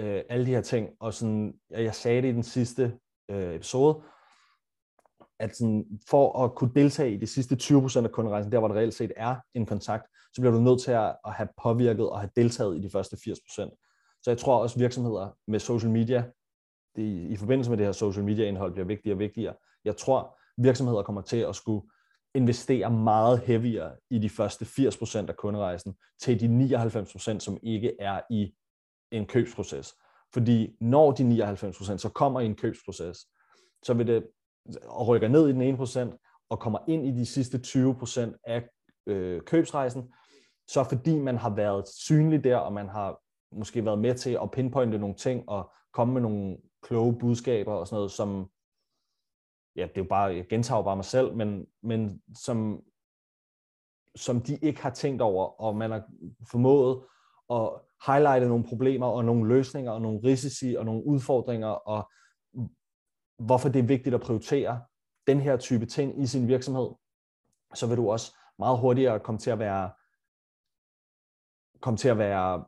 øh, 0.00 0.22
alle 0.28 0.46
de 0.46 0.50
her 0.50 0.60
ting. 0.60 0.88
Og 1.00 1.14
sådan, 1.14 1.54
jeg 1.70 1.94
sagde 1.94 2.22
det 2.22 2.28
i 2.28 2.32
den 2.32 2.42
sidste 2.42 2.98
øh, 3.30 3.54
episode, 3.54 4.02
at 5.40 5.56
sådan, 5.56 5.84
for 6.08 6.44
at 6.44 6.54
kunne 6.54 6.74
deltage 6.74 7.14
i 7.14 7.16
de 7.16 7.26
sidste 7.26 7.54
20% 7.62 8.04
af 8.04 8.12
kunderejsen, 8.12 8.52
der 8.52 8.58
hvor 8.58 8.68
det 8.68 8.76
reelt 8.76 8.94
set 8.94 9.12
er 9.16 9.36
en 9.54 9.66
kontakt, 9.66 10.06
så 10.32 10.40
bliver 10.40 10.54
du 10.54 10.60
nødt 10.60 10.82
til 10.82 10.90
at, 10.90 11.16
at 11.26 11.32
have 11.32 11.48
påvirket 11.62 12.10
og 12.10 12.20
have 12.20 12.30
deltaget 12.36 12.76
i 12.76 12.80
de 12.80 12.90
første 12.90 13.16
80%. 13.16 13.93
Så 14.24 14.30
jeg 14.30 14.38
tror 14.38 14.58
også 14.58 14.78
virksomheder 14.78 15.30
med 15.46 15.58
social 15.58 15.92
media, 15.92 16.24
det, 16.96 17.30
i 17.30 17.36
forbindelse 17.36 17.70
med 17.70 17.78
det 17.78 17.86
her 17.86 17.92
social 17.92 18.24
media 18.24 18.48
indhold, 18.48 18.72
bliver 18.72 18.86
vigtigere 18.86 19.14
og 19.14 19.18
vigtigere. 19.18 19.54
Jeg 19.84 19.96
tror, 19.96 20.38
virksomheder 20.58 21.02
kommer 21.02 21.22
til 21.22 21.36
at 21.36 21.56
skulle 21.56 21.86
investere 22.34 22.90
meget 22.90 23.40
heavier 23.40 23.90
i 24.10 24.18
de 24.18 24.30
første 24.30 24.64
80% 24.64 25.28
af 25.28 25.36
kunderejsen, 25.36 25.94
til 26.20 26.40
de 26.40 26.76
99%, 26.76 27.38
som 27.38 27.58
ikke 27.62 27.96
er 28.00 28.20
i 28.30 28.54
en 29.12 29.26
købsproces. 29.26 29.94
Fordi 30.32 30.76
når 30.80 31.12
de 31.12 31.44
99% 31.52 31.96
så 31.96 32.10
kommer 32.14 32.40
i 32.40 32.46
en 32.46 32.54
købsproces, 32.54 33.18
så 33.82 33.94
vil 33.94 34.06
det 34.06 34.26
og 34.84 35.08
rykker 35.08 35.28
ned 35.28 35.48
i 35.48 35.52
den 35.52 35.76
1% 35.76 36.46
og 36.50 36.60
kommer 36.60 36.78
ind 36.88 37.06
i 37.06 37.10
de 37.10 37.26
sidste 37.26 37.60
20% 37.66 38.40
af 38.44 38.68
øh, 39.06 39.42
købsrejsen, 39.42 40.12
så 40.68 40.84
fordi 40.84 41.18
man 41.18 41.36
har 41.36 41.54
været 41.54 41.88
synlig 41.88 42.44
der, 42.44 42.56
og 42.56 42.72
man 42.72 42.88
har 42.88 43.20
måske 43.54 43.84
været 43.84 43.98
med 43.98 44.14
til 44.14 44.38
at 44.42 44.50
pinpointe 44.50 44.98
nogle 44.98 45.14
ting 45.14 45.48
og 45.48 45.70
komme 45.92 46.14
med 46.14 46.22
nogle 46.22 46.56
kloge 46.82 47.18
budskaber 47.18 47.72
og 47.72 47.86
sådan 47.86 47.96
noget, 47.96 48.10
som 48.10 48.50
ja, 49.76 49.82
det 49.82 49.98
er 49.98 50.00
jo 50.00 50.08
bare, 50.08 50.34
jeg 50.34 50.46
gentager 50.48 50.82
bare 50.82 50.96
mig 50.96 51.04
selv, 51.04 51.34
men, 51.36 51.66
men 51.82 52.22
som, 52.34 52.82
som 54.16 54.40
de 54.40 54.58
ikke 54.62 54.82
har 54.82 54.90
tænkt 54.90 55.22
over, 55.22 55.60
og 55.60 55.76
man 55.76 55.90
har 55.90 56.04
formået 56.50 57.04
at 57.50 57.70
highlighte 58.06 58.48
nogle 58.48 58.64
problemer 58.64 59.06
og 59.06 59.24
nogle 59.24 59.48
løsninger 59.48 59.92
og 59.92 60.02
nogle 60.02 60.20
risici 60.24 60.74
og 60.74 60.84
nogle 60.84 61.06
udfordringer, 61.06 61.68
og 61.68 62.10
hvorfor 63.38 63.68
det 63.68 63.78
er 63.78 63.86
vigtigt 63.86 64.14
at 64.14 64.20
prioritere 64.20 64.82
den 65.26 65.40
her 65.40 65.56
type 65.56 65.86
ting 65.86 66.22
i 66.22 66.26
sin 66.26 66.48
virksomhed, 66.48 66.88
så 67.74 67.86
vil 67.86 67.96
du 67.96 68.10
også 68.10 68.36
meget 68.58 68.78
hurtigere 68.78 69.20
komme 69.20 69.38
til 69.38 69.50
at 69.50 69.58
være 69.58 69.90
komme 71.80 71.96
til 71.96 72.08
at 72.08 72.18
være 72.18 72.64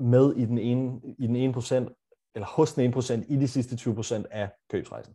med 0.00 0.36
i 0.36 0.44
den 0.44 0.58
ene, 0.58 1.00
i 1.18 1.26
den 1.26 1.36
ene 1.36 1.52
procent, 1.52 1.92
eller 2.34 2.46
hos 2.46 2.74
den 2.74 2.84
ene 2.84 2.92
procent 2.92 3.24
i 3.28 3.36
de 3.36 3.48
sidste 3.48 3.76
20 3.76 3.94
procent 3.94 4.26
af 4.30 4.50
købsrejsen. 4.70 5.14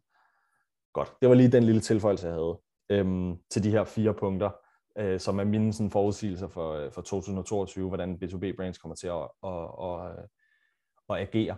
Godt, 0.94 1.14
det 1.22 1.30
var 1.30 1.36
lige 1.36 1.52
den 1.52 1.64
lille 1.64 1.82
tilføjelse, 1.82 2.28
jeg 2.28 2.36
havde 2.36 2.60
øhm, 2.90 3.38
til 3.50 3.64
de 3.64 3.72
her 3.72 3.84
fire 3.84 4.14
punkter, 4.14 4.50
øh, 4.98 5.20
som 5.20 5.40
er 5.40 5.44
mine 5.44 5.74
sådan, 5.74 5.92
forudsigelser 5.92 6.48
for, 6.48 6.74
øh, 6.74 6.92
for 6.92 7.02
2022, 7.02 7.88
hvordan 7.88 8.20
B2B-brands 8.24 8.78
kommer 8.78 8.96
til 8.96 9.08
at, 9.08 9.28
at, 9.44 9.70
at, 9.84 10.08
at, 10.08 10.26
at 11.10 11.28
agere. 11.28 11.58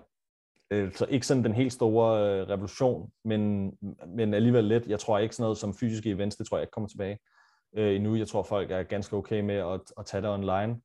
Øh, 0.71 0.93
så 0.93 1.05
ikke 1.05 1.27
sådan 1.27 1.43
den 1.43 1.53
helt 1.53 1.73
store 1.73 2.45
revolution, 2.45 3.11
men, 3.23 3.71
men 4.07 4.33
alligevel 4.33 4.63
lidt. 4.63 4.87
Jeg 4.87 4.99
tror 4.99 5.19
ikke 5.19 5.35
sådan 5.35 5.43
noget 5.43 5.57
som 5.57 5.73
fysiske 5.73 6.09
events, 6.09 6.35
det 6.35 6.47
tror 6.47 6.57
jeg 6.57 6.63
ikke 6.63 6.71
kommer 6.71 6.87
tilbage 6.87 7.19
øh, 7.73 7.95
endnu. 7.95 8.15
Jeg 8.15 8.27
tror, 8.27 8.43
folk 8.43 8.71
er 8.71 8.83
ganske 8.83 9.15
okay 9.15 9.41
med 9.41 9.55
at, 9.55 9.81
at 9.97 10.05
tage 10.05 10.21
det 10.21 10.29
online. 10.29 10.81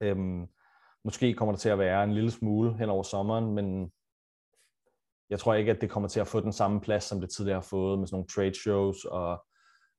Øhm, 0.00 0.46
måske 1.04 1.34
kommer 1.34 1.52
der 1.52 1.58
til 1.58 1.68
at 1.68 1.78
være 1.78 2.04
en 2.04 2.14
lille 2.14 2.30
smule 2.30 2.78
hen 2.78 2.88
over 2.88 3.02
sommeren, 3.02 3.54
men 3.54 3.92
jeg 5.30 5.38
tror 5.38 5.54
ikke, 5.54 5.70
at 5.70 5.80
det 5.80 5.90
kommer 5.90 6.08
til 6.08 6.20
at 6.20 6.26
få 6.26 6.40
den 6.40 6.52
samme 6.52 6.80
plads, 6.80 7.04
som 7.04 7.20
det 7.20 7.30
tidligere 7.30 7.56
har 7.56 7.66
fået 7.70 7.98
med 7.98 8.06
sådan 8.06 8.14
nogle 8.14 8.26
trade 8.26 8.54
shows 8.54 9.04
og 9.04 9.44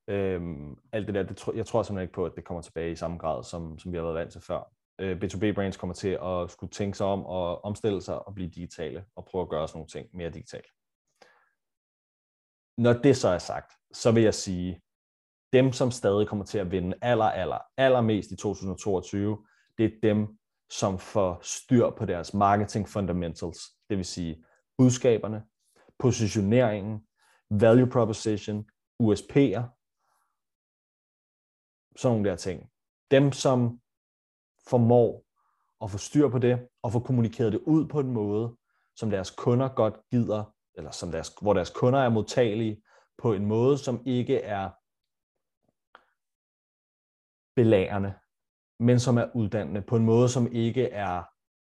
øhm, 0.07 0.75
alt 0.91 1.07
det 1.07 1.15
der. 1.15 1.23
Det, 1.23 1.47
jeg 1.55 1.65
tror 1.65 1.83
simpelthen 1.83 2.03
ikke 2.03 2.13
på, 2.13 2.25
at 2.25 2.31
det 2.35 2.45
kommer 2.45 2.61
tilbage 2.61 2.91
i 2.91 2.95
samme 2.95 3.17
grad, 3.17 3.43
som, 3.43 3.79
som 3.79 3.91
vi 3.91 3.97
har 3.97 4.03
været 4.03 4.15
vant 4.15 4.31
til 4.31 4.41
før. 4.41 4.71
Øh, 4.99 5.17
B2B 5.23 5.53
brands 5.53 5.77
kommer 5.77 5.93
til 5.93 6.17
at 6.23 6.51
skulle 6.51 6.71
tænke 6.71 6.97
sig 6.97 7.07
om 7.07 7.25
og 7.25 7.65
omstille 7.65 8.01
sig 8.01 8.27
og 8.27 8.35
blive 8.35 8.49
digitale 8.49 9.05
og 9.15 9.25
prøve 9.25 9.41
at 9.41 9.49
gøre 9.49 9.67
sådan 9.67 9.77
nogle 9.77 9.87
ting 9.87 10.07
mere 10.13 10.29
digitalt. 10.29 10.67
Når 12.77 12.93
det 12.93 13.17
så 13.17 13.27
er 13.27 13.37
sagt, 13.37 13.71
så 13.93 14.11
vil 14.11 14.23
jeg 14.23 14.33
sige, 14.33 14.81
dem 15.53 15.71
som 15.71 15.91
stadig 15.91 16.27
kommer 16.27 16.45
til 16.45 16.57
at 16.57 16.71
vinde 16.71 16.97
aller, 17.01 17.25
aller, 17.25 17.57
allermest 17.77 18.31
i 18.31 18.35
2022, 18.35 19.45
det 19.77 19.85
er 19.85 19.99
dem, 20.03 20.37
som 20.71 20.99
får 20.99 21.39
styr 21.43 21.89
på 21.89 22.05
deres 22.05 22.33
marketing 22.33 22.89
fundamentals, 22.89 23.59
det 23.89 23.97
vil 23.97 24.05
sige 24.05 24.45
budskaberne, 24.77 25.43
positioneringen, 25.99 27.07
value 27.49 27.89
proposition, 27.89 28.69
USP'er, 29.03 29.63
sådan 31.95 32.15
nogle 32.15 32.29
der 32.29 32.35
ting. 32.35 32.69
Dem, 33.11 33.31
som 33.31 33.81
formår 34.67 35.23
at 35.83 35.91
få 35.91 35.97
styr 35.97 36.29
på 36.29 36.39
det, 36.39 36.67
og 36.81 36.91
få 36.91 36.99
kommunikeret 36.99 37.51
det 37.53 37.59
ud 37.59 37.87
på 37.87 37.99
en 37.99 38.11
måde, 38.11 38.57
som 38.95 39.09
deres 39.09 39.31
kunder 39.31 39.69
godt 39.69 39.95
gider, 40.11 40.55
eller 40.73 40.91
som 40.91 41.11
deres, 41.11 41.33
hvor 41.41 41.53
deres 41.53 41.69
kunder 41.69 41.99
er 41.99 42.09
modtagelige, 42.09 42.83
på 43.17 43.33
en 43.33 43.45
måde, 43.45 43.77
som 43.77 44.03
ikke 44.05 44.37
er 44.37 44.69
belærende, 47.55 48.13
men 48.81 48.99
som 48.99 49.17
er 49.17 49.35
uddannende, 49.35 49.81
på 49.81 49.95
en 49.95 50.05
måde, 50.05 50.29
som 50.29 50.47
ikke 50.51 50.89
er 50.89 51.23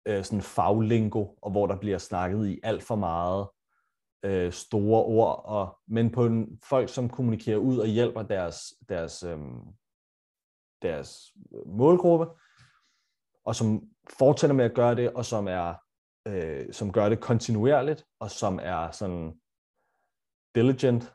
øh, 0.06 0.24
sådan 0.24 0.42
faglingo, 0.42 1.26
og 1.42 1.50
hvor 1.50 1.66
der 1.66 1.76
bliver 1.76 1.98
snakket 1.98 2.48
i 2.48 2.60
alt 2.62 2.82
for 2.82 2.96
meget 2.96 3.48
øh, 4.24 4.52
store 4.52 5.02
ord, 5.02 5.42
og, 5.44 5.78
men 5.86 6.10
på 6.10 6.26
en, 6.26 6.60
folk, 6.64 6.88
som 6.88 7.08
kommunikerer 7.08 7.56
ud 7.56 7.78
og 7.78 7.86
hjælper 7.86 8.22
deres, 8.22 8.74
deres, 8.88 9.22
øh, 9.22 9.38
deres 10.82 11.32
målgruppe, 11.66 12.26
og 13.44 13.54
som 13.54 13.82
fortsætter 14.18 14.56
med 14.56 14.64
at 14.64 14.74
gøre 14.74 14.94
det, 14.94 15.12
og 15.12 15.24
som 15.24 15.48
er 15.48 15.74
øh, 16.26 16.72
som 16.72 16.92
gør 16.92 17.08
det 17.08 17.20
kontinuerligt, 17.20 18.06
og 18.20 18.30
som 18.30 18.58
er 18.62 18.90
sådan 18.90 19.40
diligent, 20.54 21.12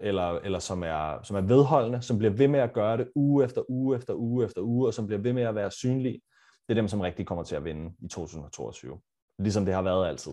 eller, 0.00 0.38
eller 0.38 0.58
som, 0.58 0.82
er, 0.82 1.22
som 1.22 1.36
er 1.36 1.40
vedholdende, 1.40 2.02
som 2.02 2.18
bliver 2.18 2.32
ved 2.32 2.48
med 2.48 2.60
at 2.60 2.72
gøre 2.72 2.96
det 2.96 3.08
uge 3.14 3.44
efter 3.44 3.62
uge 3.68 3.96
efter 3.96 4.14
uge 4.14 4.44
efter 4.44 4.62
uge, 4.62 4.86
og 4.86 4.94
som 4.94 5.06
bliver 5.06 5.20
ved 5.20 5.32
med 5.32 5.42
at 5.42 5.54
være 5.54 5.70
synlige, 5.70 6.20
det 6.68 6.74
er 6.74 6.80
dem, 6.80 6.88
som 6.88 7.00
rigtig 7.00 7.26
kommer 7.26 7.44
til 7.44 7.56
at 7.56 7.64
vinde 7.64 7.92
i 7.98 8.08
2022. 8.08 9.00
Ligesom 9.38 9.64
det 9.64 9.74
har 9.74 9.82
været 9.82 10.08
altid. 10.08 10.32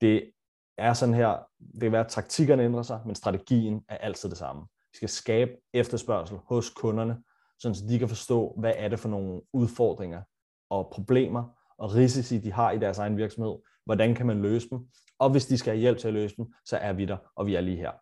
Det 0.00 0.30
er 0.78 0.92
sådan 0.92 1.14
her, 1.14 1.38
det 1.72 1.80
kan 1.80 1.92
være, 1.92 2.04
at 2.04 2.10
taktikkerne 2.10 2.62
ændrer 2.62 2.82
sig, 2.82 3.00
men 3.06 3.14
strategien 3.14 3.84
er 3.88 3.96
altid 3.96 4.28
det 4.28 4.38
samme. 4.38 4.62
Vi 4.62 4.96
skal 4.96 5.08
skabe 5.08 5.50
efterspørgsel 5.72 6.38
hos 6.48 6.70
kunderne, 6.70 7.22
så 7.58 7.84
de 7.88 7.98
kan 7.98 8.08
forstå, 8.08 8.54
hvad 8.58 8.72
er 8.76 8.88
det 8.88 8.98
for 8.98 9.08
nogle 9.08 9.40
udfordringer 9.52 10.22
og 10.70 10.90
problemer 10.92 11.44
og 11.78 11.94
risici, 11.94 12.38
de 12.38 12.52
har 12.52 12.70
i 12.70 12.78
deres 12.78 12.98
egen 12.98 13.16
virksomhed. 13.16 13.54
Hvordan 13.84 14.14
kan 14.14 14.26
man 14.26 14.42
løse 14.42 14.70
dem? 14.70 14.78
Og 15.18 15.30
hvis 15.30 15.46
de 15.46 15.58
skal 15.58 15.72
have 15.72 15.80
hjælp 15.80 15.98
til 15.98 16.08
at 16.08 16.14
løse 16.14 16.36
dem, 16.36 16.54
så 16.64 16.76
er 16.76 16.92
vi 16.92 17.04
der, 17.04 17.16
og 17.36 17.46
vi 17.46 17.54
er 17.54 17.60
lige 17.60 17.76
her. 17.76 17.92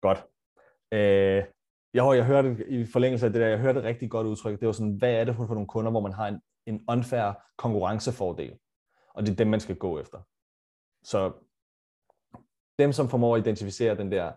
Godt. 0.00 0.26
Øh, 0.92 1.44
jeg, 1.94 2.16
jeg 2.16 2.24
hørte 2.24 2.68
i 2.68 2.84
forlængelse 2.84 3.26
af 3.26 3.32
det 3.32 3.40
der, 3.40 3.48
jeg 3.48 3.58
hørte 3.58 3.78
et 3.78 3.84
rigtig 3.84 4.10
godt 4.10 4.26
udtryk. 4.26 4.60
Det 4.60 4.66
var 4.66 4.72
sådan, 4.72 4.96
hvad 4.96 5.12
er 5.14 5.24
det 5.24 5.36
for 5.36 5.46
nogle 5.46 5.66
kunder, 5.66 5.90
hvor 5.90 6.00
man 6.00 6.12
har 6.12 6.28
en, 6.28 6.40
en 6.66 6.84
unfair 6.88 7.32
konkurrencefordel? 7.58 8.58
Og 9.14 9.22
det 9.22 9.32
er 9.32 9.36
dem, 9.36 9.46
man 9.46 9.60
skal 9.60 9.76
gå 9.76 10.00
efter. 10.00 10.18
Så 11.02 11.32
dem, 12.78 12.92
som 12.92 13.08
formår 13.08 13.36
at 13.36 13.40
identificere 13.40 13.96
den 13.96 14.12
der 14.12 14.32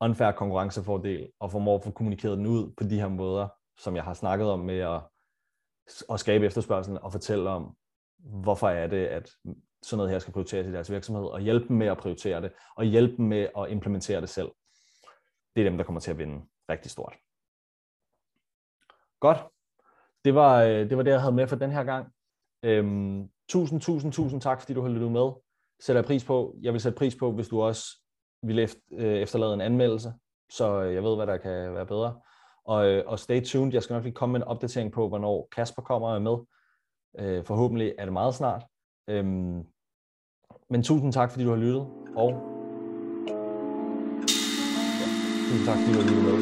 unfair 0.00 0.32
konkurrencefordel, 0.32 1.30
og 1.40 1.50
formår 1.50 1.76
at 1.76 1.84
få 1.84 1.90
kommunikeret 1.90 2.38
den 2.38 2.46
ud 2.46 2.72
på 2.76 2.84
de 2.84 3.00
her 3.00 3.08
måder, 3.08 3.48
som 3.78 3.96
jeg 3.96 4.04
har 4.04 4.14
snakket 4.14 4.50
om 4.50 4.60
med 4.60 4.78
at, 4.78 5.00
at 6.10 6.20
skabe 6.20 6.46
efterspørgselen 6.46 6.98
og 6.98 7.12
fortælle 7.12 7.50
om, 7.50 7.76
hvorfor 8.18 8.68
er 8.68 8.86
det, 8.86 9.06
at 9.06 9.30
sådan 9.82 9.96
noget 9.96 10.10
her 10.10 10.18
skal 10.18 10.32
prioriteres 10.32 10.66
i 10.66 10.72
deres 10.72 10.90
virksomhed, 10.90 11.24
og 11.24 11.40
hjælpe 11.40 11.68
dem 11.68 11.76
med 11.76 11.86
at 11.86 11.98
prioritere 11.98 12.42
det, 12.42 12.52
og 12.76 12.84
hjælpe 12.84 13.16
dem 13.16 13.24
med 13.24 13.48
at 13.58 13.70
implementere 13.70 14.20
det 14.20 14.28
selv. 14.28 14.48
Det 15.54 15.60
er 15.60 15.68
dem, 15.68 15.76
der 15.76 15.84
kommer 15.84 16.00
til 16.00 16.10
at 16.10 16.18
vinde 16.18 16.46
rigtig 16.68 16.90
stort. 16.90 17.16
Godt. 19.20 19.38
Det 20.24 20.34
var, 20.34 20.62
øh, 20.62 20.90
det 20.90 20.96
var 20.96 21.02
det, 21.02 21.10
jeg 21.10 21.20
havde 21.20 21.34
med 21.34 21.46
for 21.46 21.56
den 21.56 21.70
her 21.70 21.84
gang. 21.84 22.12
Øhm, 22.62 23.30
tusind, 23.48 23.80
tusind, 23.80 24.12
tusind 24.12 24.40
tak, 24.40 24.60
fordi 24.60 24.74
du 24.74 24.82
har 24.82 24.88
lyttet 24.88 25.12
med. 25.12 25.30
Sætter 25.80 26.00
jeg 26.00 26.06
pris 26.06 26.24
på. 26.24 26.56
Jeg 26.62 26.72
vil 26.72 26.80
sætte 26.80 26.98
pris 26.98 27.16
på, 27.16 27.32
hvis 27.32 27.48
du 27.48 27.62
også 27.62 27.82
vil 28.42 28.58
øh, 28.92 29.18
efterlade 29.18 29.54
en 29.54 29.60
anmeldelse, 29.60 30.12
så 30.50 30.82
øh, 30.82 30.94
jeg 30.94 31.02
ved, 31.02 31.16
hvad 31.16 31.26
der 31.26 31.36
kan 31.36 31.74
være 31.74 31.86
bedre. 31.86 32.20
Og, 32.64 33.02
og 33.06 33.18
stay 33.18 33.44
tuned. 33.44 33.72
Jeg 33.72 33.82
skal 33.82 33.94
nok 33.94 34.02
lige 34.02 34.14
komme 34.14 34.32
med 34.32 34.40
en 34.40 34.48
opdatering 34.48 34.92
på, 34.92 35.08
hvornår 35.08 35.48
Kasper 35.52 35.82
kommer 35.82 36.18
med. 36.18 36.36
Forhåbentlig 37.44 37.94
er 37.98 38.04
det 38.04 38.12
meget 38.12 38.34
snart. 38.34 38.64
Øhm, 39.08 39.66
men 40.70 40.82
tusind 40.82 41.12
tak, 41.12 41.30
fordi 41.30 41.44
du 41.44 41.50
har 41.50 41.56
lyttet, 41.56 41.86
og 42.16 42.59
Talk 45.50 45.58
kontakty 45.58 45.92
do 45.92 46.02
numerów. 46.02 46.40